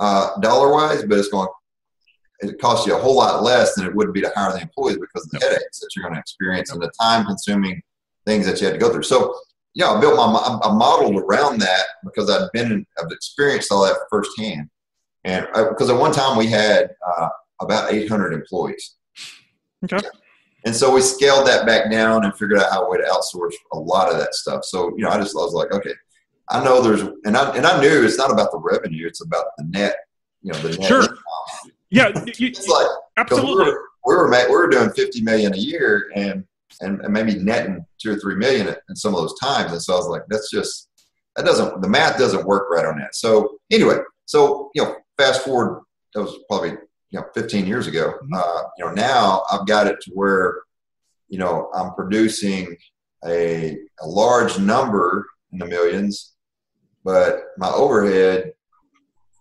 [0.00, 1.48] uh, dollar wise, but it's going
[2.40, 4.98] it costs you a whole lot less than it would be to hire the employees
[4.98, 7.80] because of the headaches that you're going to experience and the time consuming
[8.26, 9.02] things that you had to go through.
[9.02, 9.38] So,
[9.74, 13.84] yeah, I built my, I modeled around that because I'd been, in, I've experienced all
[13.84, 14.70] that firsthand.
[15.24, 17.28] And I, uh, because at one time we had uh,
[17.60, 18.94] about 800 employees.
[19.82, 20.06] Okay.
[20.64, 23.54] And so we scaled that back down and figured out how a way to outsource
[23.72, 24.64] a lot of that stuff.
[24.64, 25.92] So, you know, I just I was like, okay,
[26.50, 29.46] I know there's, and I, and I knew it's not about the revenue, it's about
[29.58, 29.96] the net,
[30.42, 30.88] you know, the net.
[30.88, 31.02] Sure.
[31.02, 31.18] Income.
[31.90, 32.08] Yeah.
[32.38, 33.64] You, it's like, absolutely.
[33.66, 36.44] We were, we were, we were doing 50 million a year and,
[36.80, 39.72] and, and maybe netting two or three million in some of those times.
[39.72, 40.88] And so I was like, that's just,
[41.36, 43.14] that doesn't, the math doesn't work right on that.
[43.14, 45.82] So anyway, so, you know, fast forward,
[46.14, 46.70] that was probably,
[47.10, 48.14] you know, 15 years ago.
[48.22, 48.34] Mm-hmm.
[48.34, 50.62] Uh, you know, now I've got it to where,
[51.28, 52.76] you know, I'm producing
[53.26, 56.34] a, a large number in the millions
[57.04, 58.52] but my overhead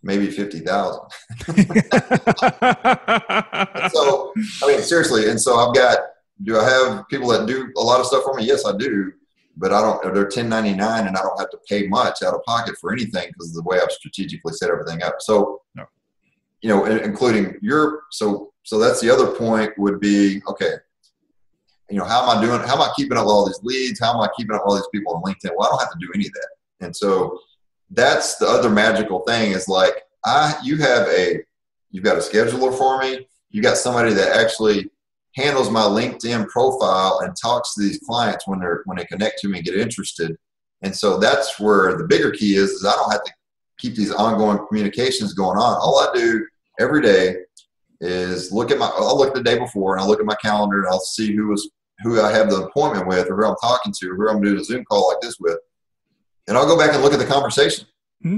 [0.05, 0.99] maybe 50,000.
[3.93, 5.29] so, I mean, seriously.
[5.29, 5.97] And so I've got,
[6.43, 8.45] do I have people that do a lot of stuff for me?
[8.45, 9.11] Yes, I do.
[9.55, 12.75] But I don't, they're 1099 and I don't have to pay much out of pocket
[12.81, 15.15] for anything because of the way I've strategically set everything up.
[15.19, 15.85] So, no.
[16.61, 20.71] you know, including your, so, so that's the other point would be, okay,
[21.89, 22.61] you know, how am I doing?
[22.61, 23.99] How am I keeping up all these leads?
[23.99, 25.51] How am I keeping up all these people on LinkedIn?
[25.55, 26.47] Well, I don't have to do any of that.
[26.85, 27.37] And so,
[27.93, 29.93] that's the other magical thing is like
[30.25, 31.39] I you have a
[31.91, 33.27] you've got a scheduler for me.
[33.51, 34.89] You got somebody that actually
[35.35, 39.49] handles my LinkedIn profile and talks to these clients when they're when they connect to
[39.49, 40.37] me and get interested.
[40.81, 43.31] And so that's where the bigger key is is I don't have to
[43.79, 45.77] keep these ongoing communications going on.
[45.77, 46.45] All I do
[46.79, 47.37] every day
[48.01, 50.79] is look at my I'll look the day before and I'll look at my calendar
[50.79, 51.69] and I'll see who was
[52.01, 54.57] who I have the appointment with or who I'm talking to or who I'm doing
[54.57, 55.57] a Zoom call like this with
[56.47, 57.87] and I'll go back and look at the conversation
[58.23, 58.37] mm-hmm.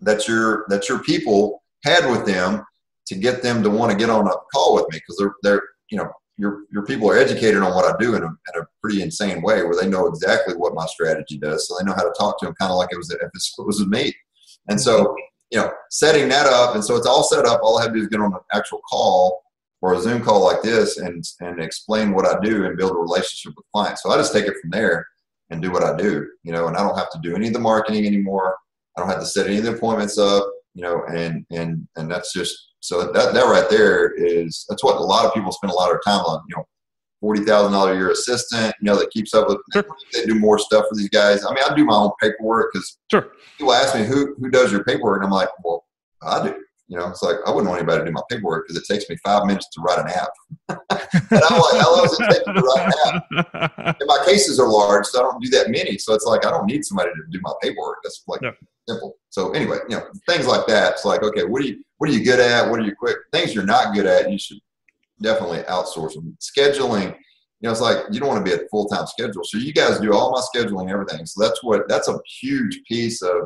[0.00, 2.64] that your that your people had with them
[3.06, 5.62] to get them to want to get on a call with me because they're they're
[5.90, 8.66] you know your your people are educated on what I do in a, in a
[8.82, 11.68] pretty insane way where they know exactly what my strategy does.
[11.68, 13.66] So they know how to talk to them kind of like it was if it
[13.66, 14.12] was me.
[14.68, 15.14] And so
[15.50, 17.60] you know setting that up and so it's all set up.
[17.62, 19.42] All I have to do is get on an actual call
[19.80, 22.98] or a Zoom call like this and and explain what I do and build a
[22.98, 24.02] relationship with clients.
[24.02, 25.06] So I just take it from there
[25.50, 27.52] and do what I do, you know, and I don't have to do any of
[27.52, 28.56] the marketing anymore.
[28.96, 30.44] I don't have to set any of the appointments up,
[30.74, 34.96] you know, and and and that's just so that that right there is that's what
[34.96, 36.64] a lot of people spend a lot of time on, you know,
[37.18, 39.86] forty thousand dollar a year assistant, you know, that keeps up with sure.
[40.12, 41.46] they do more stuff for these guys.
[41.46, 43.32] I mean, I do my own paperwork because sure.
[43.56, 45.86] people ask me who who does your paperwork, and I'm like, well,
[46.22, 46.54] I do.
[46.88, 49.08] You know, it's like I wouldn't want anybody to do my paperwork because it takes
[49.08, 50.28] me five minutes to write an app.
[51.30, 52.92] and I'm like, how long does it take to write
[53.32, 53.96] an app?
[53.98, 55.96] And my cases are large, so I don't do that many.
[55.96, 58.00] So it's like I don't need somebody to do my paperwork.
[58.02, 58.42] That's like
[58.88, 59.16] simple.
[59.30, 60.92] So anyway, you know, things like that.
[60.92, 62.70] It's like, okay, what are you what are you good at?
[62.70, 63.16] What are you quick?
[63.32, 64.58] Things you're not good at, you should
[65.22, 66.36] definitely outsource them.
[66.40, 67.08] Scheduling,
[67.60, 69.42] you know, it's like you don't want to be a full time schedule.
[69.44, 71.24] So you guys do all my scheduling, everything.
[71.26, 73.36] So that's what that's a huge piece of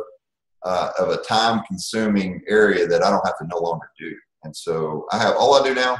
[0.64, 4.14] uh, of a time consuming area that I don't have to no longer do.
[4.44, 5.96] And so I have all I do now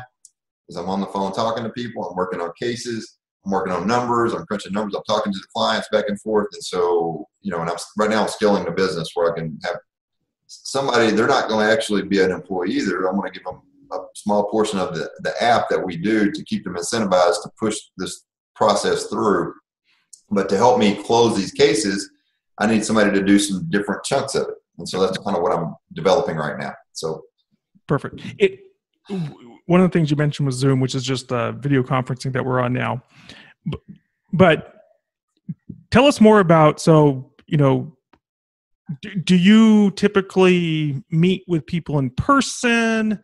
[0.69, 2.09] is I'm on the phone talking to people.
[2.09, 3.18] I'm working on cases.
[3.45, 4.35] I'm working on numbers.
[4.35, 4.95] I'm crunching numbers.
[4.95, 6.49] I'm talking to the clients back and forth.
[6.53, 9.59] And so, you know, and I'm right now I'm scaling the business where I can
[9.65, 9.77] have
[10.49, 13.07] somebody, they're not going to actually be an employee either.
[13.07, 13.61] I'm going to give them
[13.93, 17.51] a small portion of the, the app that we do to keep them incentivized to
[17.59, 18.25] push this
[18.55, 19.55] process through.
[20.31, 22.11] But to help me close these cases,
[22.59, 24.55] I need somebody to do some different chunks of it.
[24.79, 26.75] And so that's kind of what I'm developing right now.
[26.93, 27.25] So
[27.87, 28.21] perfect.
[28.39, 28.61] It
[29.69, 32.45] one of the things you mentioned was Zoom, which is just uh, video conferencing that
[32.45, 33.03] we're on now.
[33.67, 33.81] But,
[34.33, 34.75] but
[35.91, 37.95] tell us more about so you know
[39.03, 43.21] do, do you typically meet with people in person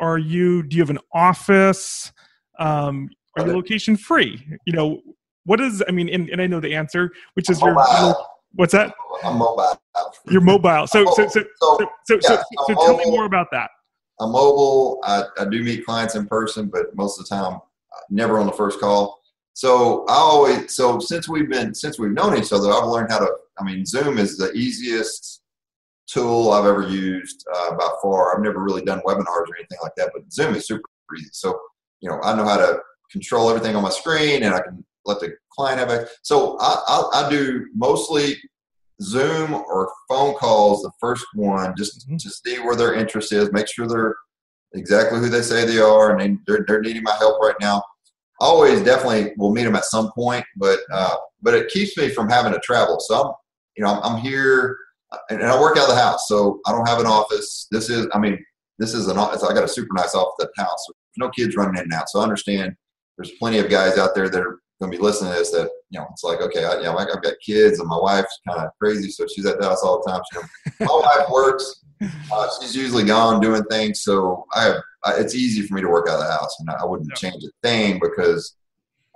[0.00, 2.12] are you do you have an office
[2.58, 5.00] um, are you location free you know
[5.44, 7.74] what is i mean and, and i know the answer which is your
[8.54, 8.94] What's that?
[9.24, 9.80] I'm mobile.
[10.30, 10.86] You're mobile.
[10.86, 13.70] So, so, so, so, so, so, so tell me more about that.
[14.20, 15.00] I'm mobile.
[15.04, 17.60] I, I do meet clients in person, but most of the time,
[18.10, 19.20] never on the first call.
[19.54, 23.18] So I always, so since we've been, since we've known each other, I've learned how
[23.18, 23.28] to,
[23.58, 25.42] I mean, Zoom is the easiest
[26.06, 28.34] tool I've ever used uh, by far.
[28.34, 31.28] I've never really done webinars or anything like that, but Zoom is super easy.
[31.32, 31.58] So,
[32.00, 32.78] you know, I know how to
[33.10, 36.08] control everything on my screen and I can let the client have it.
[36.22, 38.36] So I, I, I, do mostly
[39.02, 40.82] Zoom or phone calls.
[40.82, 42.16] The first one just mm-hmm.
[42.16, 44.16] to see where their interest is, make sure they're
[44.74, 47.82] exactly who they say they are, and they, they're, they're needing my help right now.
[48.40, 52.28] Always definitely will meet them at some point, but uh, but it keeps me from
[52.28, 53.00] having to travel.
[53.00, 53.32] So I'm
[53.76, 54.76] you know I'm, I'm here
[55.30, 57.66] and I work out of the house, so I don't have an office.
[57.70, 58.38] This is I mean
[58.78, 60.86] this is an it's, I got a super nice office at the house.
[60.86, 62.08] There's no kids running in and out.
[62.08, 62.76] So I understand
[63.16, 65.70] there's plenty of guys out there that are going to be listening to this that
[65.90, 68.60] you know it's like okay, I, you know I've got kids and my wife's kind
[68.60, 70.22] of crazy, so she's at the house all the time.
[70.32, 71.84] She, my wife works.
[72.30, 74.76] Uh, she's usually gone doing things, so I have.
[75.04, 77.10] I, it's easy for me to work out of the house, and I, I wouldn't
[77.10, 77.30] yeah.
[77.30, 78.56] change a thing because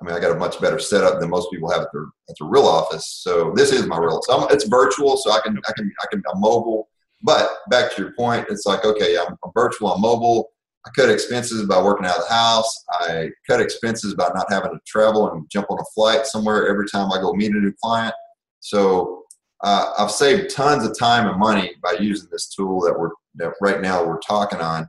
[0.03, 2.35] I mean, I got a much better setup than most people have at their at
[2.39, 3.07] their real office.
[3.07, 4.21] So this is my real.
[4.23, 6.89] So it's virtual, so I can I can I can I'm mobile.
[7.23, 10.51] But back to your point, it's like okay, I'm, I'm virtual, I'm mobile.
[10.85, 12.85] I cut expenses by working out of the house.
[12.91, 16.89] I cut expenses by not having to travel and jump on a flight somewhere every
[16.89, 18.15] time I go meet a new client.
[18.61, 19.23] So
[19.63, 23.55] uh, I've saved tons of time and money by using this tool that we're that
[23.61, 24.89] right now we're talking on,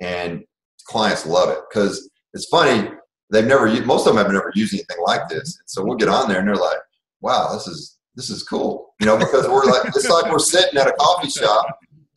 [0.00, 0.42] and
[0.86, 2.90] clients love it because it's funny
[3.30, 5.60] they've never most of them have never used anything like this.
[5.66, 6.78] So we'll get on there and they're like,
[7.20, 8.94] wow, this is this is cool.
[9.00, 11.66] You know, because we're like it's like we're sitting at a coffee shop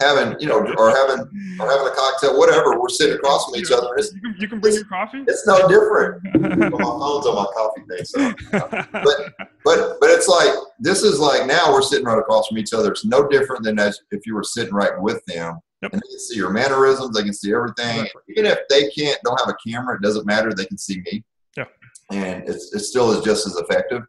[0.01, 1.19] having, you know, or having
[1.59, 2.79] or having a cocktail, whatever.
[2.79, 3.87] We're sitting across from each other.
[3.97, 5.23] you, can, you can bring your coffee.
[5.27, 6.23] It's no different.
[6.33, 8.33] my phone's on my coffee thing, so.
[8.51, 9.33] But
[9.63, 12.91] but but it's like this is like now we're sitting right across from each other.
[12.91, 15.59] It's no different than as if you were sitting right with them.
[15.81, 15.93] Yep.
[15.93, 17.15] And they can see your mannerisms.
[17.15, 17.99] They can see everything.
[17.99, 18.21] Exactly.
[18.29, 20.51] Even if they can't, don't have a camera, it doesn't matter.
[20.51, 21.23] They can see me.
[21.55, 21.65] Yeah.
[22.11, 24.01] And it's, it still is just as effective.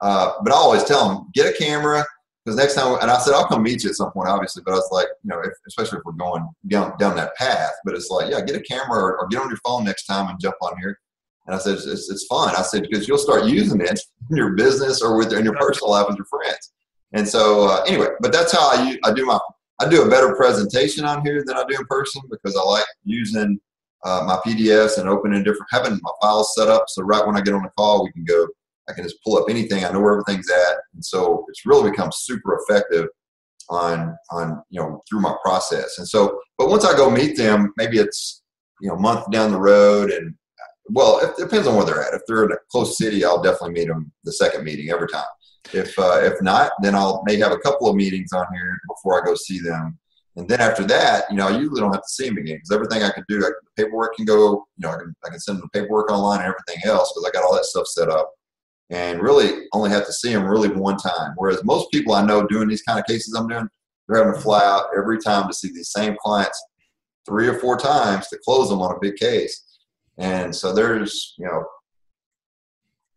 [0.00, 2.04] Uh, but I always tell them, get a camera
[2.44, 4.62] because next time, and I said, I'll come meet you at some point, obviously.
[4.64, 7.72] But I was like, you know, if, especially if we're going down, down that path.
[7.84, 10.28] But it's like, yeah, get a camera or, or, get on your phone next time
[10.28, 10.98] and jump on here.
[11.46, 12.54] And I said, it's, it's, it's fun.
[12.56, 14.00] I said, because you'll start using it
[14.30, 16.72] in your business or with in your personal life with your friends.
[17.12, 19.38] And so, uh, anyway, but that's how I, I do my
[19.80, 22.86] I do a better presentation on here than I do in person because I like
[23.04, 23.58] using
[24.04, 26.84] uh, my PDFs and opening different, having my files set up.
[26.88, 28.46] So right when I get on the call, we can go,
[28.88, 29.84] I can just pull up anything.
[29.84, 30.76] I know where everything's at.
[30.94, 33.06] And so it's really become super effective
[33.70, 35.98] on, on, you know, through my process.
[35.98, 38.42] And so, but once I go meet them, maybe it's,
[38.80, 40.34] you know, a month down the road and
[40.90, 42.14] well, it depends on where they're at.
[42.14, 45.24] If they're in a close city, I'll definitely meet them the second meeting every time.
[45.72, 49.20] If uh, if not, then I'll may have a couple of meetings on here before
[49.20, 49.98] I go see them.
[50.36, 52.72] And then after that, you know, I usually don't have to see them again because
[52.72, 55.38] everything I can do, I, the paperwork can go, you know, I can, I can
[55.38, 58.08] send them the paperwork online and everything else because I got all that stuff set
[58.08, 58.32] up.
[58.92, 61.32] And really only have to see them really one time.
[61.36, 63.68] Whereas most people I know doing these kind of cases I'm doing,
[64.06, 66.62] they're having to fly out every time to see these same clients
[67.26, 69.64] three or four times to close them on a big case.
[70.18, 71.64] And so there's, you know,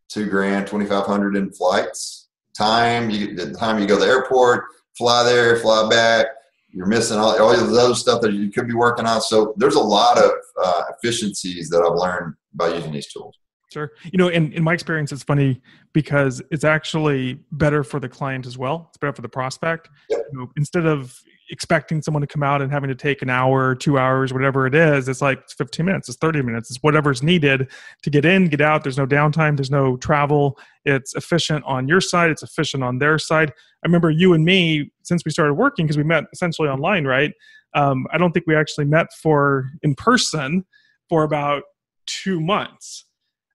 [0.09, 3.09] two grand, 2,500 in flights time.
[3.09, 4.65] You the time you go to the airport,
[4.97, 6.27] fly there, fly back.
[6.69, 9.21] You're missing all, all of those stuff that you could be working on.
[9.21, 13.37] So there's a lot of uh, efficiencies that I've learned by using these tools.
[13.75, 13.91] Sure.
[14.05, 15.61] You know, in, in my experience, it's funny
[15.91, 18.85] because it's actually better for the client as well.
[18.87, 19.89] It's better for the prospect.
[20.09, 20.21] Yep.
[20.31, 23.75] You know, instead of expecting someone to come out and having to take an hour,
[23.75, 27.69] two hours, whatever it is, it's like 15 minutes, it's 30 minutes, it's whatever's needed
[28.01, 28.81] to get in, get out.
[28.81, 30.57] There's no downtime, there's no travel.
[30.85, 33.49] It's efficient on your side, it's efficient on their side.
[33.49, 37.33] I remember you and me, since we started working, because we met essentially online, right?
[37.73, 40.65] Um, I don't think we actually met for in person
[41.09, 41.63] for about
[42.05, 43.03] two months.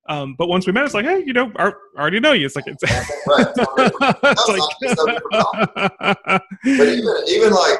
[0.08, 2.46] Um, but once we met, it's like, hey, you know, I already know you.
[2.46, 3.54] It's like it's, it's like,
[6.34, 7.78] but even even like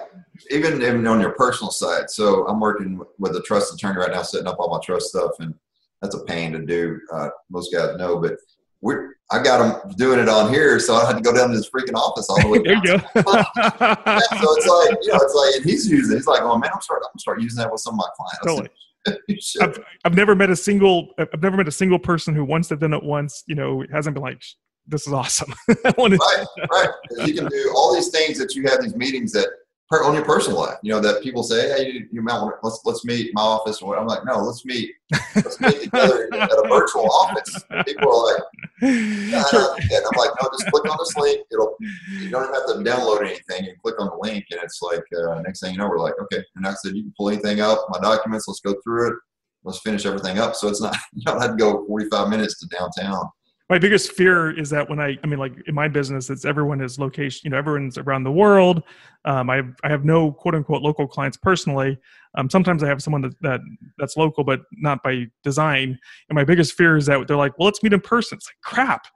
[0.51, 2.11] even even on your personal side.
[2.11, 5.33] So I'm working with a trust attorney right now, setting up all my trust stuff,
[5.41, 5.55] and
[6.03, 7.01] that's a pain to do.
[7.13, 8.37] Uh, most guys know, but
[8.81, 8.95] we
[9.31, 11.71] I got them doing it on here, so I had to go down to this
[11.71, 12.59] freaking office all the way.
[12.59, 12.97] there you go.
[13.15, 16.17] so it's like you know, it's like, and he's using.
[16.17, 18.47] He's like, oh man, I'm start I'm start using that with some of my clients.
[18.47, 18.69] Totally.
[19.61, 22.79] I've, I've never met a single I've never met a single person who once they've
[22.79, 24.43] done it once, you know, hasn't been like,
[24.87, 25.53] this is awesome.
[25.69, 26.89] right, right.
[27.25, 29.49] You can do all these things that you have these meetings that
[29.91, 30.79] per, on your personal life.
[30.83, 33.43] You know that people say, "Hey, you, you might want to, let's let's meet my
[33.43, 34.91] office." I'm like, "No, let's meet
[35.35, 38.43] let's meet together at a virtual office." people are like,
[38.83, 41.47] yeah, and I'm like, "No, just click on this link.
[41.53, 41.77] It'll
[42.13, 43.65] you don't have to download anything.
[43.65, 46.15] You click on the link, and it's like uh, next thing you know, we're like,
[46.23, 48.47] okay, and I said you can pull anything up, my documents.
[48.49, 49.15] Let's go through it.
[49.63, 50.55] Let's finish everything up.
[50.55, 53.29] So it's not you don't have to go 45 minutes to downtown
[53.71, 56.81] my biggest fear is that when I, I mean, like in my business, it's everyone
[56.81, 58.83] is location, you know, everyone's around the world.
[59.25, 61.97] Um, I have, I have no quote unquote local clients personally.
[62.35, 63.61] Um, sometimes I have someone that, that
[63.97, 65.97] that's local, but not by design.
[66.29, 68.39] And my biggest fear is that they're like, well, let's meet in person.
[68.39, 69.07] It's like, crap.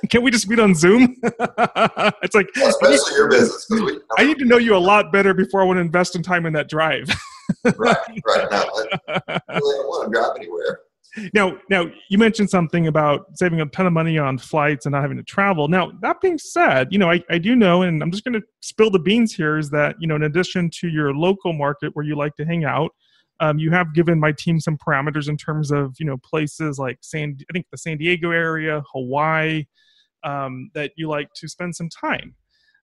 [0.10, 1.16] Can we just meet on Zoom?
[2.22, 3.66] it's like, especially your business.
[3.68, 6.22] We, I need to know you a lot better before I want to invest in
[6.22, 7.08] time in that drive.
[7.64, 7.96] right,
[8.26, 8.48] right.
[8.50, 8.64] No,
[9.08, 10.80] I, I don't want to drive anywhere.
[11.32, 15.02] Now, now you mentioned something about saving a ton of money on flights and not
[15.02, 15.68] having to travel.
[15.68, 18.42] Now, that being said, you know, I, I do know, and I'm just going to
[18.60, 22.04] spill the beans here, is that you know, in addition to your local market where
[22.04, 22.92] you like to hang out,
[23.40, 26.98] um, you have given my team some parameters in terms of you know places like
[27.02, 29.66] San, I think the San Diego area, Hawaii,
[30.24, 32.34] um, that you like to spend some time.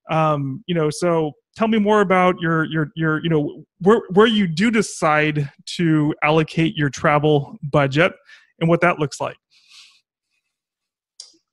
[0.10, 4.28] Um, you know, so tell me more about your your your you know where where
[4.28, 8.14] you do decide to allocate your travel budget
[8.60, 9.38] and what that looks like.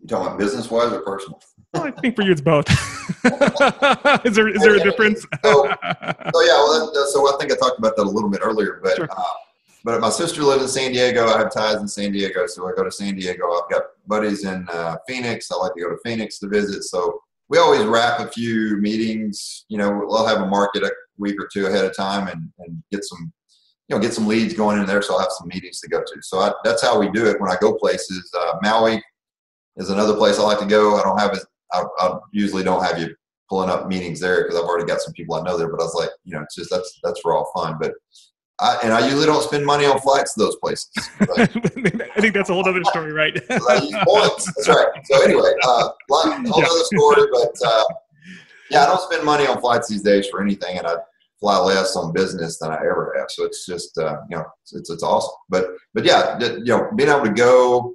[0.00, 1.40] You talking about business wise or personal?
[1.74, 2.68] Well, I think for you it's both.
[4.24, 5.20] is there is there a difference?
[5.44, 5.52] so,
[5.84, 8.80] so yeah, well, that, so I think I talked about that a little bit earlier,
[8.82, 9.08] but sure.
[9.10, 9.22] uh,
[9.84, 11.26] but my sister lives in San Diego.
[11.26, 13.46] I have ties in San Diego, so I go to San Diego.
[13.52, 15.50] I've got buddies in uh, Phoenix.
[15.50, 16.82] I like to go to Phoenix to visit.
[16.84, 17.20] So
[17.50, 19.66] we always wrap a few meetings.
[19.68, 22.82] You know, we'll have a market a week or two ahead of time and, and
[22.92, 23.32] get some,
[23.88, 25.02] you know, get some leads going in there.
[25.02, 26.22] So I'll have some meetings to go to.
[26.22, 28.32] So I, that's how we do it when I go places.
[28.38, 29.02] Uh, Maui
[29.76, 30.96] is another place I like to go.
[30.96, 31.44] I don't have it.
[31.72, 33.14] I, I usually don't have you
[33.48, 35.68] pulling up meetings there because I've already got some people I know there.
[35.68, 37.78] But I was like, you know, it's just that's that's for all fun.
[37.80, 37.94] But
[38.60, 40.90] I, and I usually don't spend money on flights to those places.
[41.20, 41.46] I
[42.20, 43.34] think that's a whole other story, right?
[43.48, 44.52] points.
[44.54, 44.86] That's right.
[45.04, 46.66] So anyway, uh, whole yeah.
[46.66, 47.84] other story, but uh,
[48.70, 50.96] yeah, I don't spend money on flights these days for anything, and I
[51.40, 53.30] fly less on business than I ever have.
[53.30, 55.34] So it's just uh, you know it's it's awesome.
[55.48, 57.94] But but yeah, you know, being able to go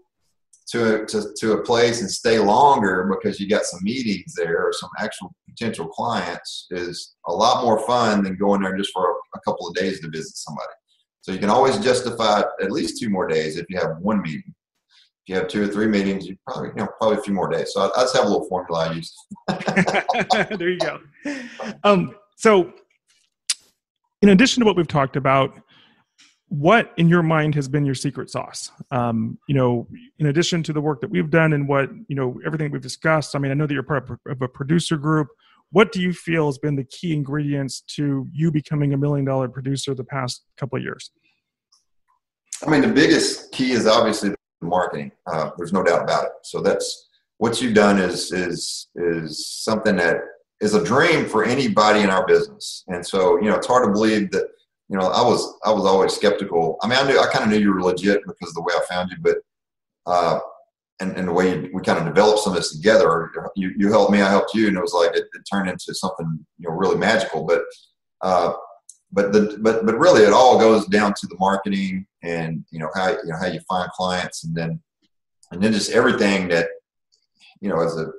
[0.68, 4.66] to a, to, to a place and stay longer because you got some meetings there
[4.66, 9.11] or some actual potential clients is a lot more fun than going there just for
[9.11, 10.74] a, a couple of days to visit somebody.
[11.22, 14.43] So you can always justify at least two more days if you have one meeting.
[14.47, 17.49] If you have two or three meetings, you probably you know probably a few more
[17.49, 17.74] days.
[17.74, 19.16] So I, I just have a little formula I use.
[20.59, 20.99] there you go.
[21.84, 22.72] Um, so,
[24.22, 25.59] in addition to what we've talked about,
[26.49, 28.71] what in your mind has been your secret sauce?
[28.91, 29.87] Um, you know
[30.19, 33.35] in addition to the work that we've done and what you know everything we've discussed
[33.35, 35.27] i mean i know that you're part of a producer group.
[35.71, 39.49] What do you feel has been the key ingredients to you becoming a million dollar
[39.49, 41.11] producer the past couple of years?
[42.65, 46.31] I mean the biggest key is obviously marketing uh, there's no doubt about it.
[46.43, 50.17] So that's what you've done is is is something that
[50.61, 52.83] is a dream for anybody in our business.
[52.87, 54.47] And so you know it's hard to believe that
[54.89, 56.77] you know, I was I was always skeptical.
[56.81, 58.73] I mean, I knew I kind of knew you were legit because of the way
[58.75, 59.38] I found you, but
[60.05, 60.39] uh,
[60.99, 63.31] and, and the way you, we kind of developed some of this together.
[63.55, 65.93] You you helped me, I helped you, and it was like it, it turned into
[65.93, 67.45] something you know really magical.
[67.45, 67.63] But
[68.21, 68.53] uh,
[69.11, 72.89] but the but but really, it all goes down to the marketing and you know
[72.93, 74.79] how you know how you find clients, and then
[75.51, 76.67] and then just everything that
[77.59, 78.11] you know as a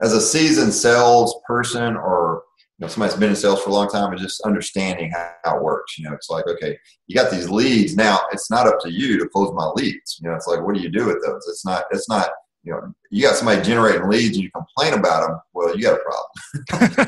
[0.00, 2.42] as a seasoned sales person or
[2.84, 5.62] know, somebody's been in sales for a long time and just understanding how, how, it
[5.62, 5.98] works.
[5.98, 7.96] You know, it's like, okay, you got these leads.
[7.96, 10.18] Now it's not up to you to close my leads.
[10.20, 11.46] You know, it's like, what do you do with those?
[11.48, 12.28] It's not, it's not,
[12.62, 15.40] you know, you got somebody generating leads and you complain about them.
[15.52, 16.98] Well, you got a problem.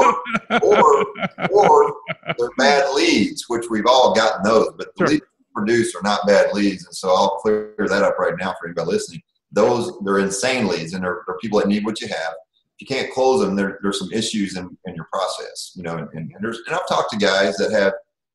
[0.62, 1.06] or, or,
[1.50, 1.94] or,
[2.38, 5.08] they're bad leads, which we've all gotten those, but the sure.
[5.08, 5.24] leads
[5.54, 6.84] produced are not bad leads.
[6.84, 9.22] And so I'll clear that up right now for anybody listening.
[9.50, 12.34] Those, they're insane leads and they're, they're people that need what you have
[12.78, 16.08] you can't close them, there, there's some issues in, in your process, you know, and,
[16.12, 17.92] and, there's, and I've talked to guys that have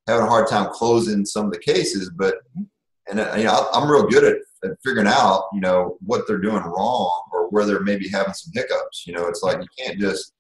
[0.08, 2.36] having a hard time closing some of the cases, but,
[3.10, 6.40] and uh, you know, I'm real good at, at figuring out, you know, what they're
[6.40, 9.06] doing wrong or where they're maybe having some hiccups.
[9.06, 10.34] You know, it's like you can't just,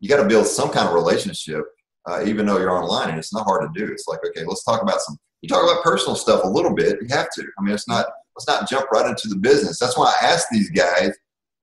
[0.00, 1.62] you got to build some kind of relationship,
[2.06, 3.90] uh, even though you're online, and it's not hard to do.
[3.90, 5.16] It's like, okay, let's talk about some.
[5.42, 6.98] You talk about personal stuff a little bit.
[7.00, 7.42] You have to.
[7.58, 8.06] I mean, it's not.
[8.36, 9.78] Let's not jump right into the business.
[9.78, 11.12] That's why I ask these guys,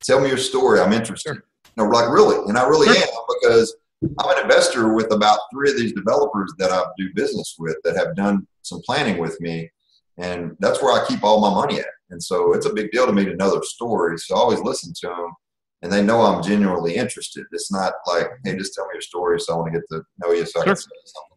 [0.03, 0.79] tell me your story.
[0.79, 1.35] I'm interested.
[1.35, 1.41] You
[1.77, 3.07] know, like really, and I really am
[3.41, 3.75] because
[4.19, 7.95] I'm an investor with about three of these developers that I do business with that
[7.95, 9.69] have done some planning with me,
[10.17, 11.85] and that's where I keep all my money at.
[12.09, 14.25] And so it's a big deal to me to know their stories.
[14.27, 15.33] So I always listen to them,
[15.81, 17.45] and they know I'm genuinely interested.
[17.51, 20.03] It's not like, hey, just tell me your story, so I want to get to
[20.19, 21.33] know you, so I can say something.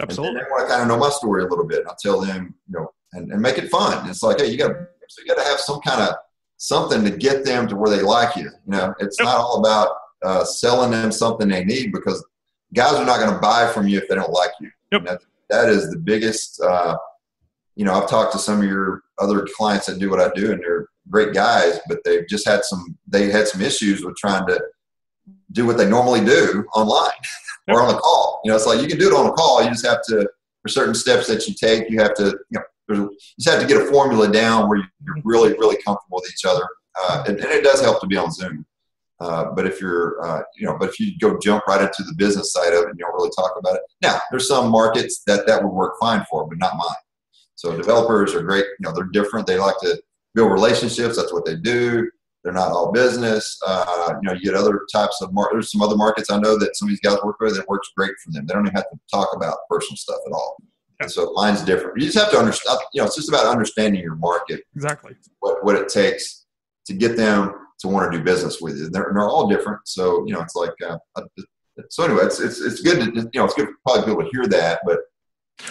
[0.00, 0.38] Absolutely.
[0.38, 1.80] And they want to kind of know my story a little bit.
[1.80, 4.08] And I tell them, you know, and, and make it fun.
[4.08, 4.70] It's like, hey, you got
[5.08, 6.14] so you got to have some kind of
[6.58, 8.44] something to get them to where they like you.
[8.44, 9.88] You know, it's not all about
[10.22, 12.24] uh, selling them something they need because
[12.74, 14.70] guys are not going to buy from you if they don't like you.
[14.92, 15.04] Yep.
[15.06, 16.60] That, that is the biggest.
[16.60, 16.96] Uh,
[17.76, 20.52] you know, I've talked to some of your other clients that do what I do,
[20.52, 22.98] and they're great guys, but they've just had some.
[23.06, 24.60] They had some issues with trying to
[25.52, 27.10] do what they normally do online
[27.68, 27.76] yep.
[27.76, 28.40] or on a call.
[28.44, 29.62] You know, it's like you can do it on a call.
[29.62, 30.28] You just have to
[30.62, 31.88] for certain steps that you take.
[31.88, 35.16] You have to, you know, you just have to get a formula down where you're
[35.24, 36.66] really, really comfortable with each other.
[37.00, 38.66] Uh, and, and, it does help to be on Zoom.
[39.20, 42.14] Uh, but if you're, uh, you know, but if you go jump right into the
[42.16, 43.82] business side of it and you don't really talk about it.
[44.00, 46.96] Now, there's some markets that that would work fine for, but not mine.
[47.56, 48.64] So developers are great.
[48.64, 49.46] You know, they're different.
[49.46, 50.00] They like to
[50.34, 51.16] build relationships.
[51.16, 52.08] That's what they do.
[52.44, 53.58] They're not all business.
[53.66, 56.56] Uh, you know, you get other types of mar- there's some other markets I know
[56.56, 58.46] that some of these guys work with that works great for them.
[58.46, 60.56] They don't even have to talk about personal stuff at all.
[61.00, 61.98] And so mine's different.
[61.98, 62.78] You just have to understand.
[62.92, 64.62] You know, it's just about understanding your market.
[64.74, 65.14] Exactly.
[65.40, 66.46] What what it takes
[66.86, 68.90] to get them to want to do business with you.
[68.90, 69.80] They're, they're all different.
[69.84, 70.74] So you know, it's like.
[70.86, 70.98] Uh,
[71.90, 74.30] so anyway, it's it's it's good to you know it's good for probably people to
[74.32, 74.98] hear that, but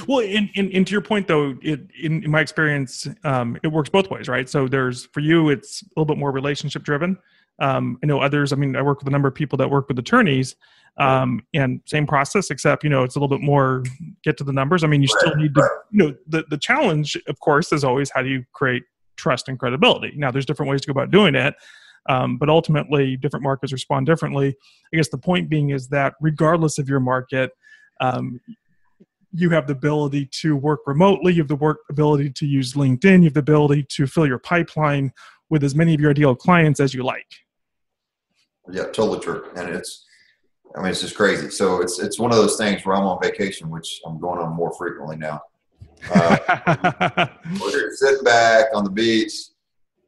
[0.07, 3.69] well, in, in, in to your point though, it, in, in my experience, um, it
[3.69, 4.47] works both ways, right?
[4.47, 7.17] So there's for you, it's a little bit more relationship driven.
[7.59, 8.53] Um, I know others.
[8.53, 10.55] I mean, I work with a number of people that work with attorneys,
[10.97, 13.83] um, and same process, except you know it's a little bit more
[14.23, 14.83] get to the numbers.
[14.83, 18.11] I mean, you still need to, you know, the the challenge, of course, is always
[18.11, 18.83] how do you create
[19.15, 20.13] trust and credibility.
[20.15, 21.55] Now, there's different ways to go about doing it,
[22.07, 24.55] um, but ultimately, different markets respond differently.
[24.93, 27.51] I guess the point being is that regardless of your market,
[27.99, 28.39] um,
[29.33, 31.33] you have the ability to work remotely.
[31.33, 33.19] You have the work ability to use LinkedIn.
[33.19, 35.11] You have the ability to fill your pipeline
[35.49, 37.27] with as many of your ideal clients as you like.
[38.71, 39.49] Yeah, totally true.
[39.55, 40.05] And it's,
[40.75, 41.49] I mean, it's just crazy.
[41.49, 44.53] So it's it's one of those things where I'm on vacation, which I'm going on
[44.53, 45.41] more frequently now.
[46.13, 47.27] Uh,
[47.61, 49.33] we're sitting back on the beach,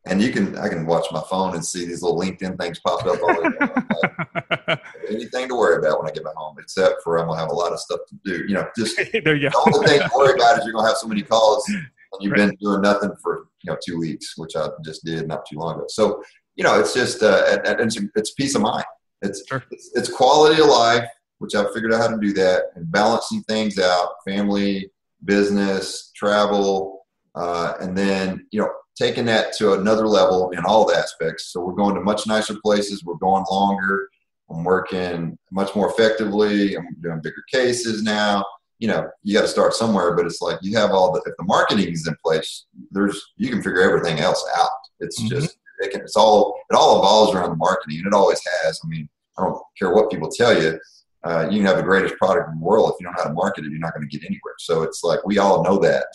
[0.06, 3.06] and you can I can watch my phone and see these little LinkedIn things pop
[3.06, 4.80] up all the time.
[5.10, 7.56] anything to worry about when I get back home, except for I'm gonna have a
[7.56, 8.46] lot of stuff to do.
[8.48, 9.64] You know, just there you go.
[9.66, 11.88] The only thing to worry about is you're gonna have so many calls and
[12.20, 12.50] you've right.
[12.50, 15.76] been doing nothing for you know two weeks, which I just did not too long
[15.76, 15.86] ago.
[15.88, 16.24] So
[16.60, 18.84] you know, it's just uh, it's, it's peace of mind.
[19.22, 19.64] It's, sure.
[19.72, 21.08] it's it's quality of life,
[21.38, 24.92] which I've figured out how to do that, and balancing things out, family,
[25.24, 27.06] business, travel,
[27.36, 31.54] uh, and then you know taking that to another level in all the aspects.
[31.54, 33.06] So we're going to much nicer places.
[33.06, 34.10] We're going longer.
[34.52, 36.76] I'm working much more effectively.
[36.76, 38.44] I'm doing bigger cases now.
[38.80, 41.38] You know, you got to start somewhere, but it's like you have all the if
[41.38, 44.70] the marketing is in place, there's you can figure everything else out.
[45.00, 45.40] It's mm-hmm.
[45.40, 48.80] just it's all it all evolves around the marketing, and it always has.
[48.84, 50.80] I mean, I don't care what people tell you.
[51.24, 53.30] Uh, you can have the greatest product in the world if you don't know how
[53.30, 54.54] to market it, you're not going to get anywhere.
[54.58, 56.06] So it's like we all know that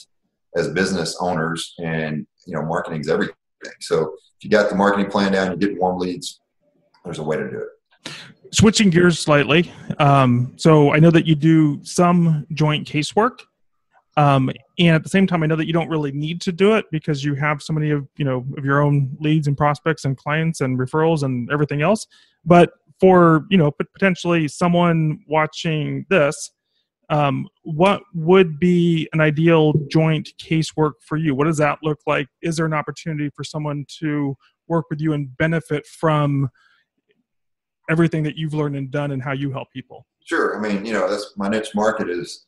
[0.57, 3.35] as business owners, and you know, marketing is everything.
[3.81, 6.41] So if you got the marketing plan down, you get warm leads.
[7.05, 8.13] There's a way to do it.
[8.53, 13.41] Switching gears slightly, um, so I know that you do some joint casework,
[14.17, 16.75] um, and at the same time, I know that you don't really need to do
[16.75, 20.05] it because you have so many of you know of your own leads and prospects
[20.05, 22.07] and clients and referrals and everything else.
[22.45, 26.53] But for you know potentially someone watching this
[27.11, 31.35] um, what would be an ideal joint casework for you?
[31.35, 32.29] What does that look like?
[32.43, 34.37] Is there an opportunity for someone to
[34.69, 36.49] work with you and benefit from
[37.91, 40.07] everything that you've learned and done and how you help people?
[40.25, 40.57] Sure.
[40.57, 42.47] I mean, you know, that's my niche market is.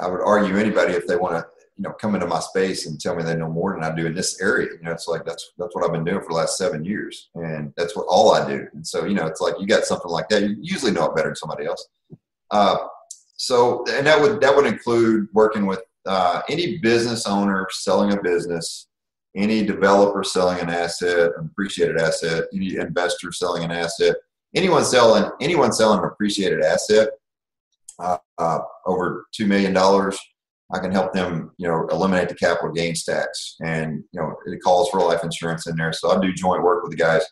[0.00, 1.46] I would argue anybody if they want to,
[1.76, 4.06] you know, come into my space and tell me they know more than I do
[4.06, 4.68] in this area.
[4.72, 7.30] You know, it's like that's that's what I've been doing for the last seven years,
[7.34, 8.66] and that's what all I do.
[8.72, 10.42] And so, you know, it's like you got something like that.
[10.42, 11.86] You usually know it better than somebody else.
[12.50, 12.76] Uh,
[13.36, 18.22] so and that would that would include working with uh, any business owner selling a
[18.22, 18.88] business
[19.36, 24.16] any developer selling an asset an appreciated asset any investor selling an asset
[24.54, 27.10] anyone selling anyone selling an appreciated asset
[27.98, 30.18] uh, uh, over two million dollars
[30.74, 34.58] i can help them you know eliminate the capital gains tax and you know it
[34.62, 37.24] calls for life insurance in there so i do joint work with the guys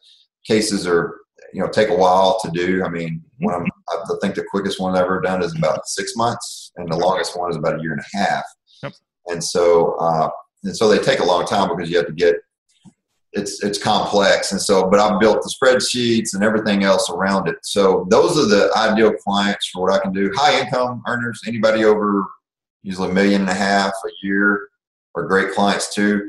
[0.46, 1.18] cases are
[1.52, 2.84] you know take a while to do.
[2.84, 6.14] I mean, when I'm, I think the quickest one I've ever done is about six
[6.16, 8.44] months, and the longest one is about a year and a half.
[8.82, 8.92] Yep.
[9.26, 10.28] And so, uh,
[10.64, 12.36] and so they take a long time because you have to get
[13.36, 14.88] it's it's complex, and so.
[14.88, 17.56] But I've built the spreadsheets and everything else around it.
[17.62, 20.32] So those are the ideal clients for what I can do.
[20.34, 22.24] High income earners, anybody over
[22.82, 24.68] usually a million and a half a year,
[25.14, 26.28] are great clients too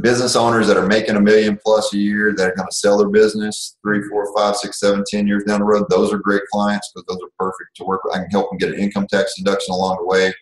[0.00, 2.98] business owners that are making a million plus a year that are going to sell
[2.98, 5.86] their business three, four, five, six, seven, ten years down the road.
[5.88, 8.14] Those are great clients because those are perfect to work with.
[8.14, 10.32] I can help them get an income tax deduction along the way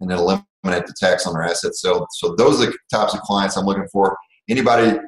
[0.00, 1.80] and then eliminate the tax on their assets.
[1.80, 4.16] So, so those are the types of clients I'm looking for.
[4.48, 4.98] Anybody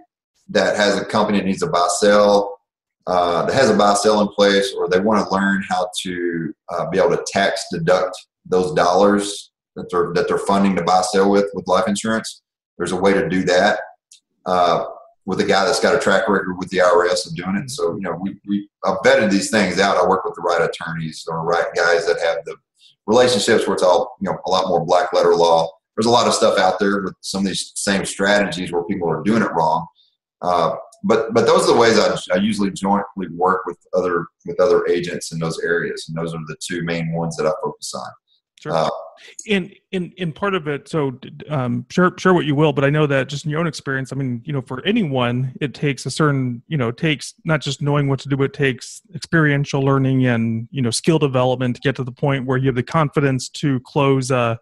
[0.50, 2.60] that has a company that needs a buy sell,
[3.06, 6.54] uh, that has a buy sell in place, or they want to learn how to
[6.68, 11.00] uh, be able to tax deduct those dollars that they're that they're funding to buy
[11.02, 12.42] sell with with life insurance
[12.80, 13.78] there's a way to do that
[14.46, 14.86] uh,
[15.26, 17.70] with a guy that's got a track record with the IRS of doing it.
[17.70, 19.98] So, you know, we, we I've vetted these things out.
[19.98, 22.56] I work with the right attorneys or right guys that have the
[23.06, 25.68] relationships where it's all, you know, a lot more black letter law.
[25.94, 29.10] There's a lot of stuff out there with some of these same strategies where people
[29.10, 29.86] are doing it wrong.
[30.42, 34.60] Uh, but but those are the ways I, I usually jointly work with other with
[34.60, 37.92] other agents in those areas, and those are the two main ones that I focus
[37.94, 38.10] on.
[38.60, 38.72] Sure.
[38.72, 38.90] Uh,
[39.46, 41.18] in in in part of it, so
[41.48, 44.12] um, share share what you will, but I know that just in your own experience,
[44.12, 47.80] I mean, you know, for anyone, it takes a certain, you know, takes not just
[47.80, 51.80] knowing what to do, but it takes experiential learning and you know skill development to
[51.80, 54.58] get to the point where you have the confidence to close a,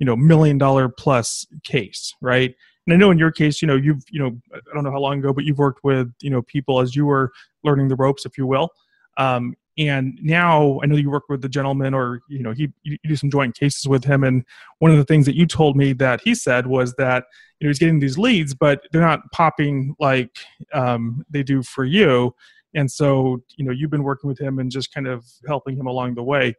[0.00, 2.56] you know, million dollar plus case, right?
[2.86, 5.00] And I know in your case, you know, you've, you know, I don't know how
[5.00, 7.32] long ago, but you've worked with, you know, people as you were
[7.64, 8.70] learning the ropes, if you will.
[9.16, 12.96] Um, and now I know you work with the gentleman, or you know, he you
[13.04, 14.24] do some joint cases with him.
[14.24, 14.44] And
[14.78, 17.24] one of the things that you told me that he said was that
[17.60, 20.34] you know he's getting these leads, but they're not popping like
[20.72, 22.34] um, they do for you.
[22.74, 25.86] And so you know, you've been working with him and just kind of helping him
[25.86, 26.54] along the way.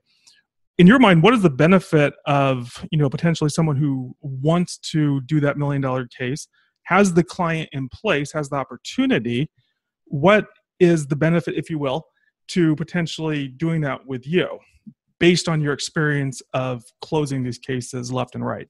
[0.77, 5.21] In your mind, what is the benefit of you know potentially someone who wants to
[5.21, 6.47] do that million dollar case,
[6.83, 9.49] has the client in place, has the opportunity?
[10.05, 10.47] What
[10.79, 12.05] is the benefit, if you will?
[12.49, 14.59] to potentially doing that with you
[15.19, 18.67] based on your experience of closing these cases left and right?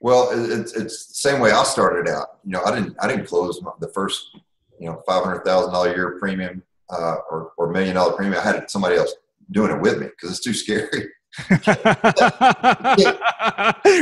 [0.00, 2.38] Well, it's it's the same way I started out.
[2.44, 4.28] You know, I didn't I didn't close the first
[4.78, 8.38] you know five hundred thousand dollar year premium uh, or or million dollar premium.
[8.38, 9.14] I had somebody else
[9.50, 11.08] doing it with me because it's too scary.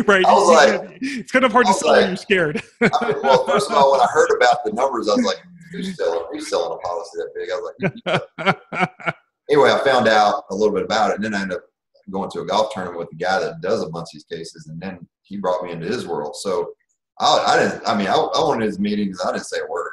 [0.07, 0.24] right.
[0.24, 2.62] Like, it's kind of hard to sell like, when you're scared.
[2.82, 5.42] I mean, well, first of all, when I heard about the numbers, I was like,
[5.72, 7.51] who's selling, who's selling a policy that big?
[7.51, 9.03] I was like,
[9.51, 11.64] anyway, I found out a little bit about it, and then I ended up
[12.11, 14.68] going to a golf tournament with the guy that does a bunch of these cases,
[14.68, 16.36] and then he brought me into his world.
[16.36, 16.72] So
[17.18, 17.86] I, I didn't.
[17.86, 19.20] I mean, I, I wanted his meetings.
[19.24, 19.84] I didn't say a word.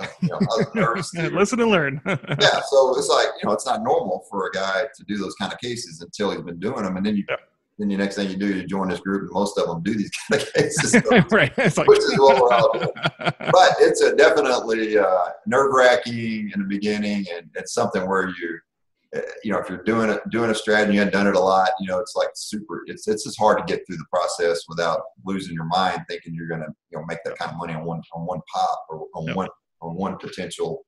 [0.00, 1.14] I was like, you know, I was nervous.
[1.14, 2.00] Listen and learn.
[2.06, 2.60] yeah.
[2.68, 5.52] So it's like you know, it's not normal for a guy to do those kind
[5.52, 7.36] of cases until he's been doing them, and then you yeah
[7.78, 9.94] then the next thing you do, you join this group, and most of them do
[9.94, 10.94] these kind of cases,
[11.32, 11.52] right?
[11.58, 12.88] It's like, which is what we're all doing.
[13.18, 18.58] But it's a definitely uh, nerve wracking in the beginning, and it's something where you,
[19.16, 21.40] uh, you know, if you're doing it, doing a strategy, you haven't done it a
[21.40, 22.84] lot, you know, it's like super.
[22.86, 26.48] It's it's just hard to get through the process without losing your mind, thinking you're
[26.48, 29.06] going to, you know, make that kind of money on one on one pop or
[29.14, 29.36] on yep.
[29.36, 29.48] one
[29.84, 30.84] on one potential,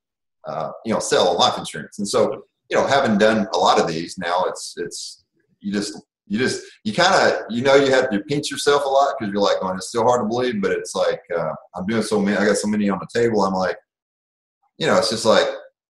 [0.46, 1.98] uh, you know, sell on life insurance.
[1.98, 5.24] And so, you know, having done a lot of these now, it's it's
[5.60, 8.88] you just you just you kind of you know you have to pinch yourself a
[8.88, 11.86] lot because you're like going it's still hard to believe but it's like uh, i'm
[11.86, 13.42] doing so many i got so many on the table.
[13.42, 13.76] I'm like
[14.78, 15.46] you know it's just like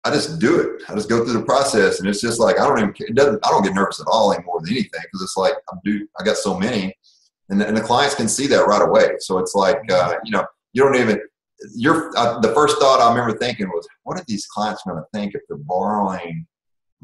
[0.05, 0.83] i just do it.
[0.89, 3.47] I just go through the process and it's just like i don't even it doesn't
[3.47, 6.25] i don't get nervous at all anymore than anything because it's like i'm do i
[6.25, 6.95] got so many.
[7.51, 9.17] And the, and the clients can see that right away.
[9.19, 11.21] So it's like uh, you know you don't even
[11.75, 15.05] your uh, the first thought i remember thinking was what are these clients going to
[15.13, 16.47] think if they're borrowing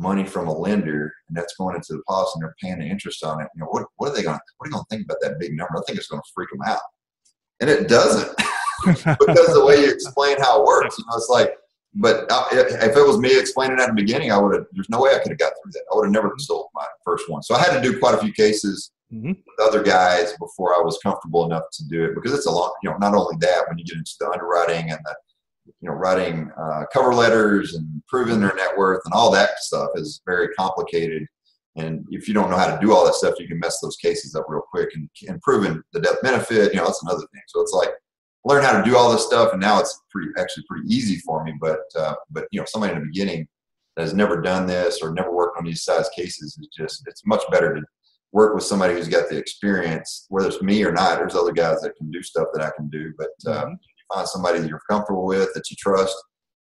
[0.00, 3.22] money from a lender and that's going into the policy and they're paying the interest
[3.22, 4.96] on it, you know, what, what are they going to, what are they going to
[4.96, 5.76] think about that big number?
[5.76, 6.80] I think it's going to freak them out.
[7.60, 8.34] And it doesn't
[8.86, 11.54] because the way you explain how it works, you know, it's like,
[11.94, 15.10] but if it was me explaining at the beginning, I would have, there's no way
[15.10, 15.82] I could have got through that.
[15.92, 17.42] I would have never sold my first one.
[17.42, 19.28] So I had to do quite a few cases mm-hmm.
[19.28, 22.72] with other guys before I was comfortable enough to do it because it's a long,
[22.82, 25.14] you know, not only that, when you get into the underwriting and the,
[25.80, 29.90] you know, writing uh, cover letters and proving their net worth and all that stuff
[29.94, 31.26] is very complicated.
[31.76, 33.96] And if you don't know how to do all that stuff, you can mess those
[33.96, 34.90] cases up real quick.
[34.94, 37.42] And, and proving the death benefit, you know, that's another thing.
[37.46, 37.90] So it's like
[38.44, 41.44] learn how to do all this stuff, and now it's pretty actually pretty easy for
[41.44, 41.54] me.
[41.60, 43.46] But uh, but you know, somebody in the beginning
[43.96, 47.26] that has never done this or never worked on these size cases is just it's
[47.26, 47.82] much better to
[48.32, 51.18] work with somebody who's got the experience, whether it's me or not.
[51.18, 53.74] There's other guys that can do stuff that I can do, but uh, mm-hmm
[54.12, 56.14] find somebody that you're comfortable with, that you trust,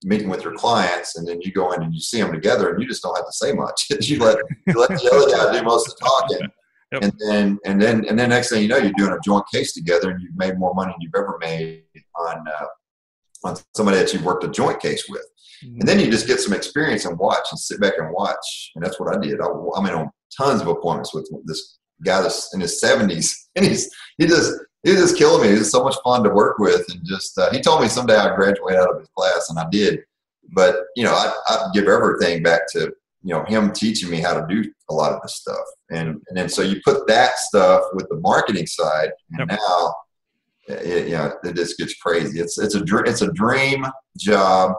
[0.04, 2.82] meeting with your clients, and then you go in and you see them together, and
[2.82, 3.88] you just don't have to say much.
[4.02, 4.38] you let
[4.68, 6.48] you let the other guy do most of the talking,
[6.92, 7.04] yep.
[7.04, 9.74] and then and then and then next thing you know, you're doing a joint case
[9.74, 11.84] together, and you've made more money than you've ever made
[12.20, 12.66] on uh,
[13.46, 15.26] on somebody that you've worked a joint case with.
[15.64, 15.80] Mm-hmm.
[15.80, 18.72] And then you just get some experience and watch and sit back and watch.
[18.76, 19.40] And that's what I did.
[19.40, 23.66] I, I mean, on tons of appointments with this guy that's in his 70s, and
[23.66, 24.54] he's he just
[24.84, 25.54] he's just killing me.
[25.54, 28.16] He was so much fun to work with, and just uh, he told me someday
[28.16, 30.02] I'd graduate out of his class, and I did.
[30.52, 34.34] But you know, I, I'd give everything back to you know him teaching me how
[34.34, 37.84] to do a lot of this stuff, and and then so you put that stuff
[37.94, 39.60] with the marketing side, and yep.
[39.60, 39.96] now
[40.68, 42.40] it, you know it just gets crazy.
[42.40, 43.86] It's it's a it's a dream
[44.18, 44.74] job.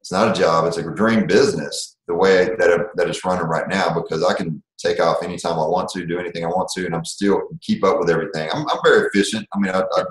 [0.00, 0.66] It's not a job.
[0.66, 1.96] It's a dream business.
[2.12, 5.54] The way that it, that it's running right now, because I can take off anytime
[5.54, 8.50] I want to, do anything I want to, and I'm still keep up with everything.
[8.52, 9.48] I'm, I'm very efficient.
[9.54, 10.04] I mean, I, I,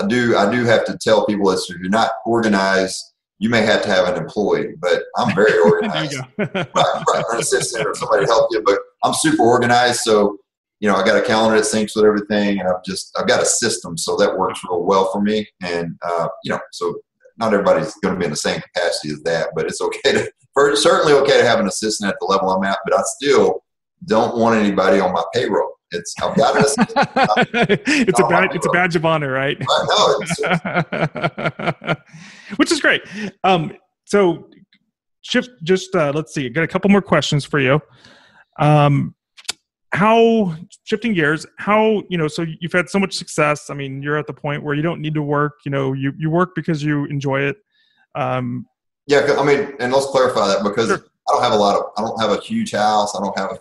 [0.00, 3.02] I, do I do have to tell people that if you're not organized,
[3.40, 6.20] you may have to have an employee, but I'm very organized.
[6.38, 10.02] right, right, an assistant or somebody to help you, but I'm super organized.
[10.02, 10.38] So,
[10.78, 13.42] you know, I got a calendar that syncs with everything, and I've just I've got
[13.42, 15.48] a system, so that works real well for me.
[15.60, 17.00] And uh, you know, so
[17.38, 20.30] not everybody's going to be in the same capacity as that, but it's okay to,
[20.76, 23.62] certainly okay to have an assistant at the level I'm at, but I still
[24.06, 25.74] don't want anybody on my payroll.
[25.90, 26.60] It's I've got to.
[27.86, 28.54] it's a badge.
[28.54, 29.56] It's a badge of honor, right?
[29.58, 31.96] I
[32.56, 33.00] Which is great.
[33.42, 33.72] Um,
[34.04, 34.50] so
[35.22, 35.48] shift.
[35.62, 36.44] Just uh, let's see.
[36.44, 37.80] I Got a couple more questions for you.
[38.60, 39.14] Um,
[39.92, 43.70] how shifting gears how you know so you've had so much success.
[43.70, 46.12] I mean you're at the point where you don't need to work you know you,
[46.18, 47.56] you work because you enjoy it.
[48.14, 48.66] Um,
[49.06, 51.04] yeah i mean and let's clarify that because sure.
[51.28, 53.14] i don't have a lot of i don't have a huge house.
[53.16, 53.58] I don't have a,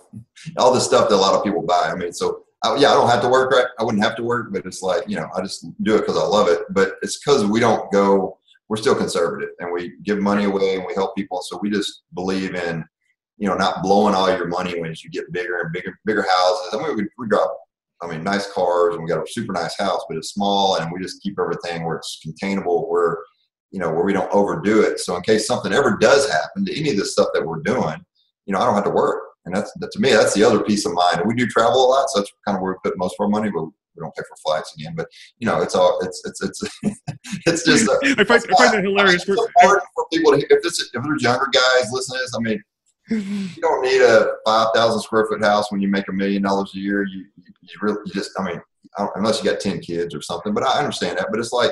[0.57, 1.89] all the stuff that a lot of people buy.
[1.91, 3.67] I mean so I, yeah i don't have to work right?
[3.79, 6.17] I wouldn't have to work but it's like you know i just do it because
[6.17, 6.61] i love it.
[6.71, 8.37] But it's because we don't go
[8.69, 11.41] we're still conservative and we give money away and we help people.
[11.41, 12.83] So we just believe in
[13.37, 16.73] you know, not blowing all your money when you get bigger and bigger, bigger houses.
[16.73, 17.55] I mean, we, we drop,
[18.01, 20.91] I mean, nice cars and we got a super nice house, but it's small and
[20.91, 23.19] we just keep everything where it's containable, where,
[23.71, 24.99] you know, where we don't overdo it.
[24.99, 27.97] So in case something ever does happen to any of the stuff that we're doing,
[28.45, 29.23] you know, I don't have to work.
[29.45, 31.19] And that's, that, to me, that's the other peace of mind.
[31.19, 33.23] And we do travel a lot, so that's kind of where we put most of
[33.23, 34.93] our money, but we don't pay for flights again.
[34.95, 35.07] But
[35.39, 36.61] you know, it's all it's it's it's
[37.45, 37.87] it's just.
[37.87, 39.27] A, I find, I find that hilarious.
[39.27, 42.33] It's important for people to, if this if there's younger guys listening to this.
[42.35, 42.61] I mean,
[43.09, 46.79] you don't need a 5,000 square foot house when you make a million dollars a
[46.79, 47.03] year.
[47.05, 48.61] You, you, you really you just, I mean,
[49.15, 51.27] unless you got 10 kids or something, but I understand that.
[51.31, 51.71] But it's like,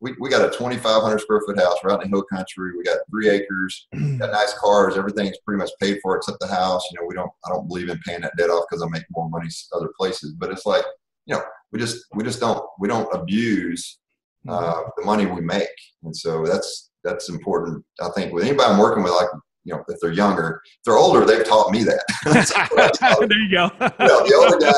[0.00, 2.76] we, we got a 2,500 square foot house right in the hill country.
[2.76, 4.96] We got three acres, got nice cars.
[4.96, 6.82] Everything's pretty much paid for except the house.
[6.90, 9.04] You know, we don't, I don't believe in paying that debt off because I make
[9.14, 10.32] more money other places.
[10.32, 10.84] But it's like,
[11.26, 14.00] you know, we just, we just don't, we don't abuse
[14.48, 15.68] uh, the money we make.
[16.02, 17.84] And so that's, that's important.
[18.00, 19.28] I think with anybody I'm working with, like
[19.64, 22.02] you know, if they're younger, if they're older, they've taught me that.
[23.28, 23.70] there you go.
[23.80, 24.72] you know, the older guy,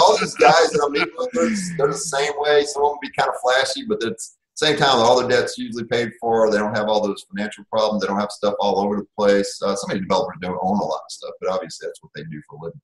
[0.00, 2.64] all these guys that I'm meeting with, they're, they're, the same way.
[2.64, 5.84] Some of them be kind of flashy, but it's same time all their debts usually
[5.84, 6.50] paid for.
[6.50, 8.02] They don't have all those financial problems.
[8.02, 9.60] They don't have stuff all over the place.
[9.62, 12.12] Uh, some of the developers don't own a lot of stuff, but obviously that's what
[12.14, 12.80] they do for a living.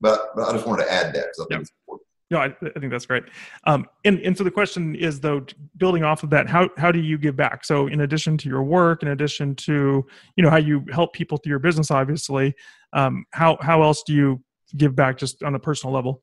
[0.00, 1.60] But, but I just wanted to add that because I think yep.
[1.62, 2.05] it's important.
[2.30, 3.22] No, I, I, think that's great.
[3.64, 5.46] Um, and, and so the question is, though,
[5.76, 7.64] building off of that, how, how do you give back?
[7.64, 10.04] So in addition to your work, in addition to,
[10.34, 12.54] you know, how you help people through your business, obviously,
[12.92, 14.42] um, how, how else do you
[14.76, 16.22] give back just on a personal level?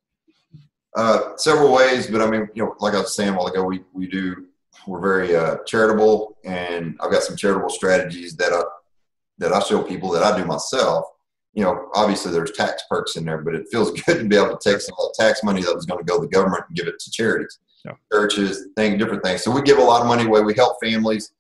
[0.95, 3.63] Uh, several ways, but I mean, you know, like I was saying a while ago,
[3.63, 4.47] we, we do,
[4.85, 8.61] we're very uh, charitable and I've got some charitable strategies that I,
[9.37, 11.05] that I show people that I do myself
[11.53, 14.57] you know, obviously there's tax perks in there, but it feels good to be able
[14.57, 16.63] to take some of the tax money that was going to go to the government
[16.67, 17.93] and give it to charities, yeah.
[18.11, 19.43] churches, things, different things.
[19.43, 20.41] So we give a lot of money away.
[20.41, 21.31] We help families.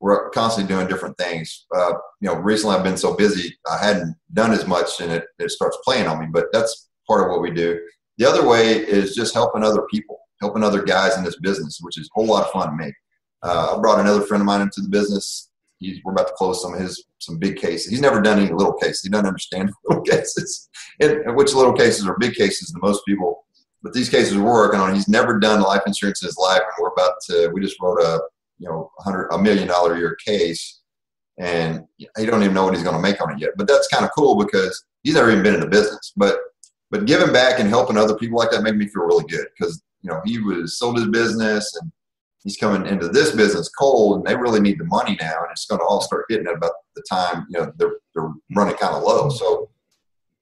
[0.00, 1.66] We're constantly doing different things.
[1.74, 5.24] Uh, you know, recently I've been so busy, I hadn't done as much and it,
[5.38, 7.80] it starts playing on me, but that's part of what we do.
[8.18, 11.98] The other way is just helping other people, helping other guys in this business, which
[11.98, 12.92] is a whole lot of fun to me.
[13.42, 16.62] Uh, I brought another friend of mine into the business he's, we're about to close
[16.62, 17.90] some of his some big cases.
[17.90, 19.02] He's never done any little cases.
[19.02, 20.68] He doesn't understand little cases,
[21.00, 23.44] and, which little cases are big cases to most people.
[23.82, 26.82] But these cases we're working on, he's never done life insurance in his life, and
[26.82, 27.50] we're about to.
[27.52, 28.20] We just wrote a
[28.58, 30.80] you know hundred a million dollar a year case,
[31.38, 33.50] and he don't even know what he's going to make on it yet.
[33.56, 36.12] But that's kind of cool because he's never even been in the business.
[36.16, 36.38] But
[36.90, 39.82] but giving back and helping other people like that made me feel really good because
[40.02, 41.92] you know he was sold his business and
[42.48, 45.66] he's coming into this business cold and they really need the money now and it's
[45.66, 48.94] going to all start hitting at about the time you know they're, they're running kind
[48.94, 49.28] of low.
[49.28, 49.68] So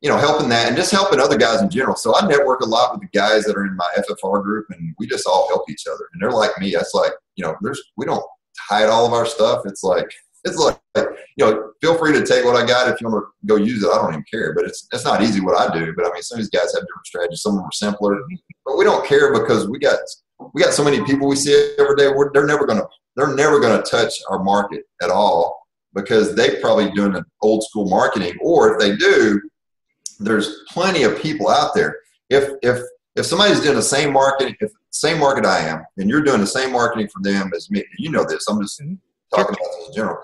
[0.02, 1.96] you know helping that and just helping other guys in general.
[1.96, 4.94] So i network a lot with the guys that are in my ffr group and
[5.00, 6.08] we just all help each other.
[6.12, 8.24] And they're like me it's like you know there's we don't
[8.68, 9.62] hide all of our stuff.
[9.66, 10.08] It's like
[10.44, 13.46] it's like you know feel free to take what i got if you want to
[13.46, 15.92] go use it i don't even care but it's it's not easy what i do.
[15.96, 17.42] But i mean some of these guys have different strategies.
[17.42, 18.16] Some of them are simpler
[18.64, 19.98] but we don't care because we got
[20.52, 22.08] we got so many people we see every day.
[22.08, 26.90] We're, they're never gonna they're never gonna touch our market at all because they probably
[26.92, 28.36] doing an old school marketing.
[28.40, 29.40] Or if they do,
[30.20, 31.98] there's plenty of people out there.
[32.30, 32.80] If if
[33.16, 36.46] if somebody's doing the same marketing, if same market I am, and you're doing the
[36.46, 38.46] same marketing for them as me, you know this.
[38.48, 38.94] I'm just mm-hmm.
[39.34, 40.18] talking about this in general.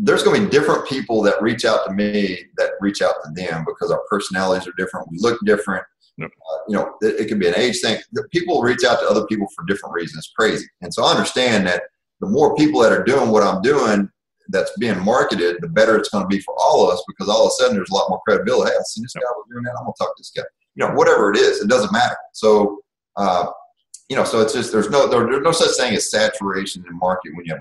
[0.00, 3.32] There's going to be different people that reach out to me that reach out to
[3.34, 5.08] them because our personalities are different.
[5.10, 5.84] We look different.
[6.18, 6.30] Yep.
[6.30, 8.00] Uh, you know, it, it, can be an age thing.
[8.32, 10.26] People reach out to other people for different reasons.
[10.26, 10.66] It's crazy.
[10.82, 11.82] And so I understand that
[12.20, 14.10] the more people that are doing what I'm doing
[14.48, 17.46] that's being marketed, the better it's going to be for all of us because all
[17.46, 18.72] of a sudden there's a lot more credibility.
[18.72, 19.74] Hey, I see this guy was doing that.
[19.78, 20.42] I'm going to talk to this guy.
[20.74, 22.16] You know, whatever it is, it doesn't matter.
[22.32, 22.80] So,
[23.16, 23.46] uh,
[24.08, 26.98] you know, so it's just there's no there, there's no such thing as saturation in
[26.98, 27.60] market when you have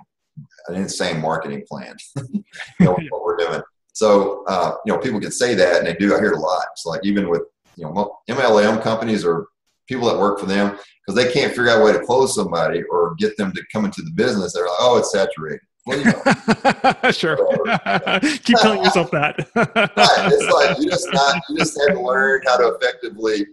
[0.70, 1.96] an insane marketing plan.
[2.34, 2.44] you
[2.80, 3.62] know what we're doing.
[3.94, 6.16] So, uh, you know, people can say that, and they do.
[6.16, 6.64] I hear it a lot.
[6.72, 7.42] It's like even with
[7.78, 9.48] you know MLM companies or
[9.88, 12.84] people that work for them because they can't figure out a way to close somebody
[12.92, 14.54] or get them to come into the business.
[14.54, 15.62] They're like, oh, it's saturated.
[15.86, 17.38] Well, you know, sure.
[18.44, 19.50] Keep telling yourself that.
[19.56, 20.32] right.
[20.34, 23.48] It's like you just not you just have to learn how to effectively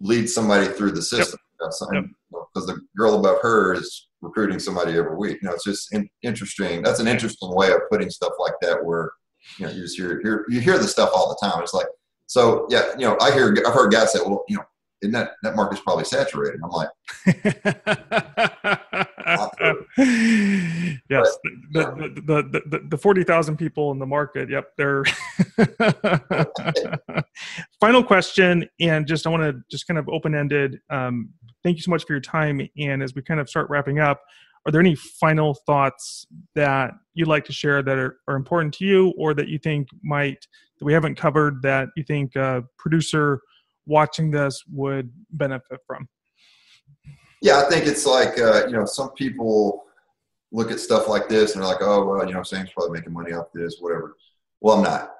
[0.00, 1.40] lead somebody through the system.
[1.58, 2.04] Because yep.
[2.32, 2.42] yep.
[2.54, 5.38] the girl above her is recruiting somebody every week.
[5.42, 6.82] You know, it's just in, interesting.
[6.82, 9.10] That's an interesting way of putting stuff like that, where
[9.58, 11.60] you know you just hear, hear you hear the stuff all the time.
[11.62, 11.88] It's like
[12.32, 12.92] so yeah.
[12.98, 14.64] You know, I hear I've heard guys say, well, you know,
[15.02, 16.60] isn't that that market's probably saturated?
[16.64, 16.88] I'm like,
[21.10, 24.48] yes, but, the, the, the, the, the 40,000 people in the market.
[24.48, 24.64] Yep.
[24.78, 25.04] They're
[27.80, 28.66] final question.
[28.80, 30.80] And just, I want to just kind of open ended.
[30.88, 31.30] Um,
[31.62, 32.66] thank you so much for your time.
[32.78, 34.22] And as we kind of start wrapping up,
[34.64, 38.84] are there any final thoughts that you'd like to share that are, are important to
[38.84, 40.46] you or that you think might,
[40.82, 43.40] that we haven't covered that you think a producer
[43.86, 46.08] watching this would benefit from?
[47.40, 49.84] Yeah, I think it's like, uh, you know, some people
[50.50, 53.12] look at stuff like this and they're like, oh, well, you know, Sam's probably making
[53.12, 54.16] money off this, whatever.
[54.60, 55.14] Well, I'm not.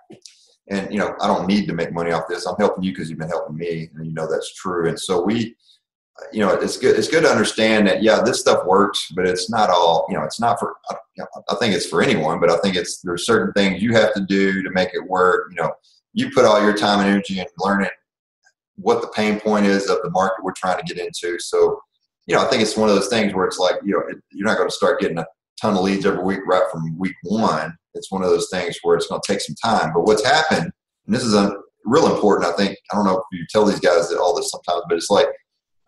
[0.68, 2.44] And, you know, I don't need to make money off this.
[2.44, 3.88] I'm helping you because you've been helping me.
[3.94, 4.88] And you know that's true.
[4.88, 5.54] And so we,
[6.32, 6.96] you know, it's good.
[6.96, 10.24] It's good to understand that, yeah, this stuff works, but it's not all, you know,
[10.24, 10.76] it's not for,
[11.18, 14.20] I think it's for anyone, but I think it's, there's certain things you have to
[14.20, 15.48] do to make it work.
[15.50, 15.72] You know,
[16.12, 17.90] you put all your time and energy into learning
[18.76, 21.38] what the pain point is of the market we're trying to get into.
[21.38, 21.80] So,
[22.26, 24.46] you know, I think it's one of those things where it's like, you know, you're
[24.46, 25.26] not going to start getting a
[25.60, 27.74] ton of leads every week right from week one.
[27.94, 29.92] It's one of those things where it's going to take some time.
[29.92, 30.70] But what's happened,
[31.06, 31.54] and this is a
[31.84, 34.50] real important, I think, I don't know if you tell these guys that all this
[34.50, 35.26] sometimes, but it's like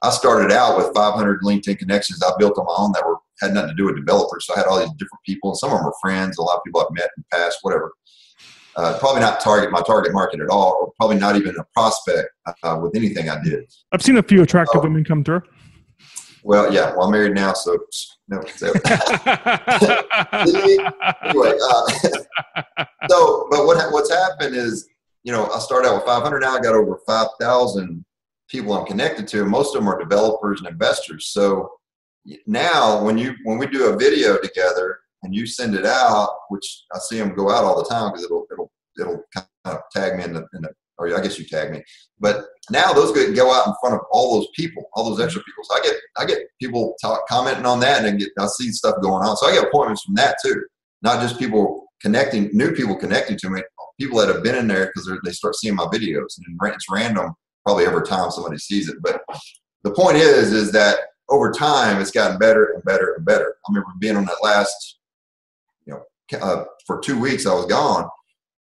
[0.05, 3.55] I started out with 500 LinkedIn connections I built on my own that were had
[3.55, 4.47] nothing to do with developers.
[4.47, 6.57] So I had all these different people, and some of them were friends, a lot
[6.57, 7.93] of people I've met in the past, whatever.
[8.77, 12.29] Uh, probably not target my target market at all, or probably not even a prospect
[12.63, 13.65] uh, with anything I did.
[13.93, 15.43] I've seen a few attractive women come through.
[16.43, 16.91] Well, yeah.
[16.91, 17.79] Well, I'm married now, so
[18.29, 18.43] no.
[18.57, 18.67] So.
[20.33, 24.87] anyway, uh, so but what what's happened is,
[25.23, 26.41] you know, I started out with 500.
[26.41, 28.05] Now I got over 5,000
[28.55, 29.45] people I'm connected to.
[29.45, 31.31] Most of them are developers and investors.
[31.33, 31.69] So
[32.47, 36.85] now, when you when we do a video together and you send it out, which
[36.95, 40.17] I see them go out all the time because it'll it'll it'll kind of tag
[40.17, 41.83] me in the, in the or I guess you tag me.
[42.21, 45.65] But now those go out in front of all those people, all those extra people.
[45.65, 48.71] So I get I get people talk, commenting on that, and I get I see
[48.71, 49.37] stuff going on.
[49.37, 50.63] So I get appointments from that too,
[51.03, 53.63] not just people connecting, new people connecting to me,
[54.01, 57.35] people that have been in there because they start seeing my videos, and it's random
[57.65, 58.97] probably every time somebody sees it.
[59.03, 59.23] But
[59.83, 60.99] the point is, is that
[61.29, 63.57] over time it's gotten better and better and better.
[63.67, 64.99] I remember being on that last,
[65.87, 68.09] you know, uh, for two weeks I was gone,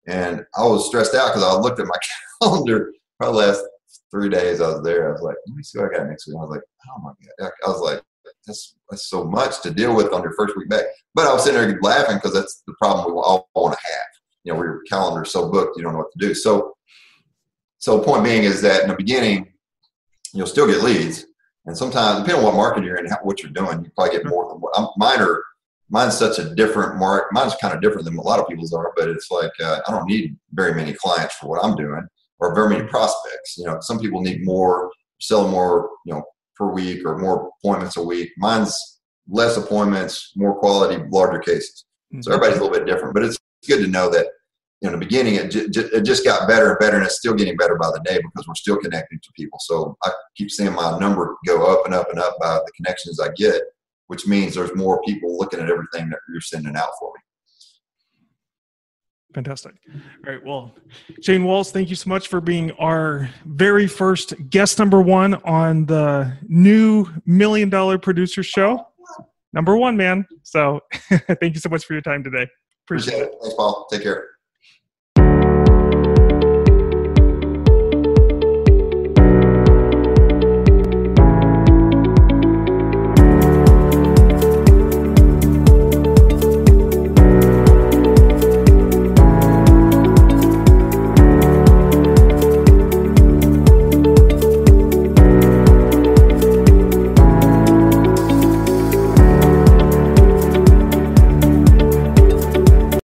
[0.07, 1.95] and I was stressed out because I looked at my
[2.41, 3.63] calendar probably last
[4.11, 5.09] three days I was there.
[5.09, 6.37] I was like, let me see what I got next week.
[6.37, 7.51] I was like, oh my God.
[7.65, 8.01] I was like,
[8.45, 10.85] that's, that's so much to deal with on your first week back.
[11.15, 14.07] But I was sitting there laughing because that's the problem we all want to have.
[14.43, 16.33] You know, we your calendar's so booked, you don't know what to do.
[16.33, 16.72] So,
[17.83, 19.51] so the point being is that in the beginning,
[20.33, 21.25] you'll still get leads.
[21.65, 24.47] And sometimes, depending on what market you're in, what you're doing, you probably get more
[24.47, 25.43] than what I'm, mine are
[25.89, 27.25] mine's such a different mark.
[27.33, 29.91] Mine's kind of different than a lot of people's are, but it's like uh, I
[29.91, 32.07] don't need very many clients for what I'm doing
[32.39, 33.57] or very many prospects.
[33.57, 36.23] You know, some people need more, sell more, you know,
[36.55, 38.31] per week or more appointments a week.
[38.37, 41.83] Mine's less appointments, more quality, larger cases.
[42.13, 42.31] So mm-hmm.
[42.31, 44.27] everybody's a little bit different, but it's good to know that
[44.83, 47.33] in the beginning it, j- j- it just got better and better, and it's still
[47.33, 49.57] getting better by the day because we're still connecting to people.
[49.61, 53.19] So I keep seeing my number go up and up and up by the connections
[53.19, 53.61] I get
[54.07, 57.21] which means there's more people looking at everything that you're sending out for me.
[59.33, 59.73] Fantastic.
[60.27, 60.45] All right.
[60.45, 60.75] Well,
[61.23, 65.87] Shane Walls, thank you so much for being our very first guest number one on
[65.87, 68.85] the new Million Dollar Producer Show.
[69.51, 70.27] Number one, man.
[70.43, 70.81] So
[71.39, 72.47] thank you so much for your time today.
[72.85, 73.33] Appreciate, Appreciate it.
[73.33, 73.37] it.
[73.41, 73.87] Thanks, Paul.
[73.91, 74.32] Take care.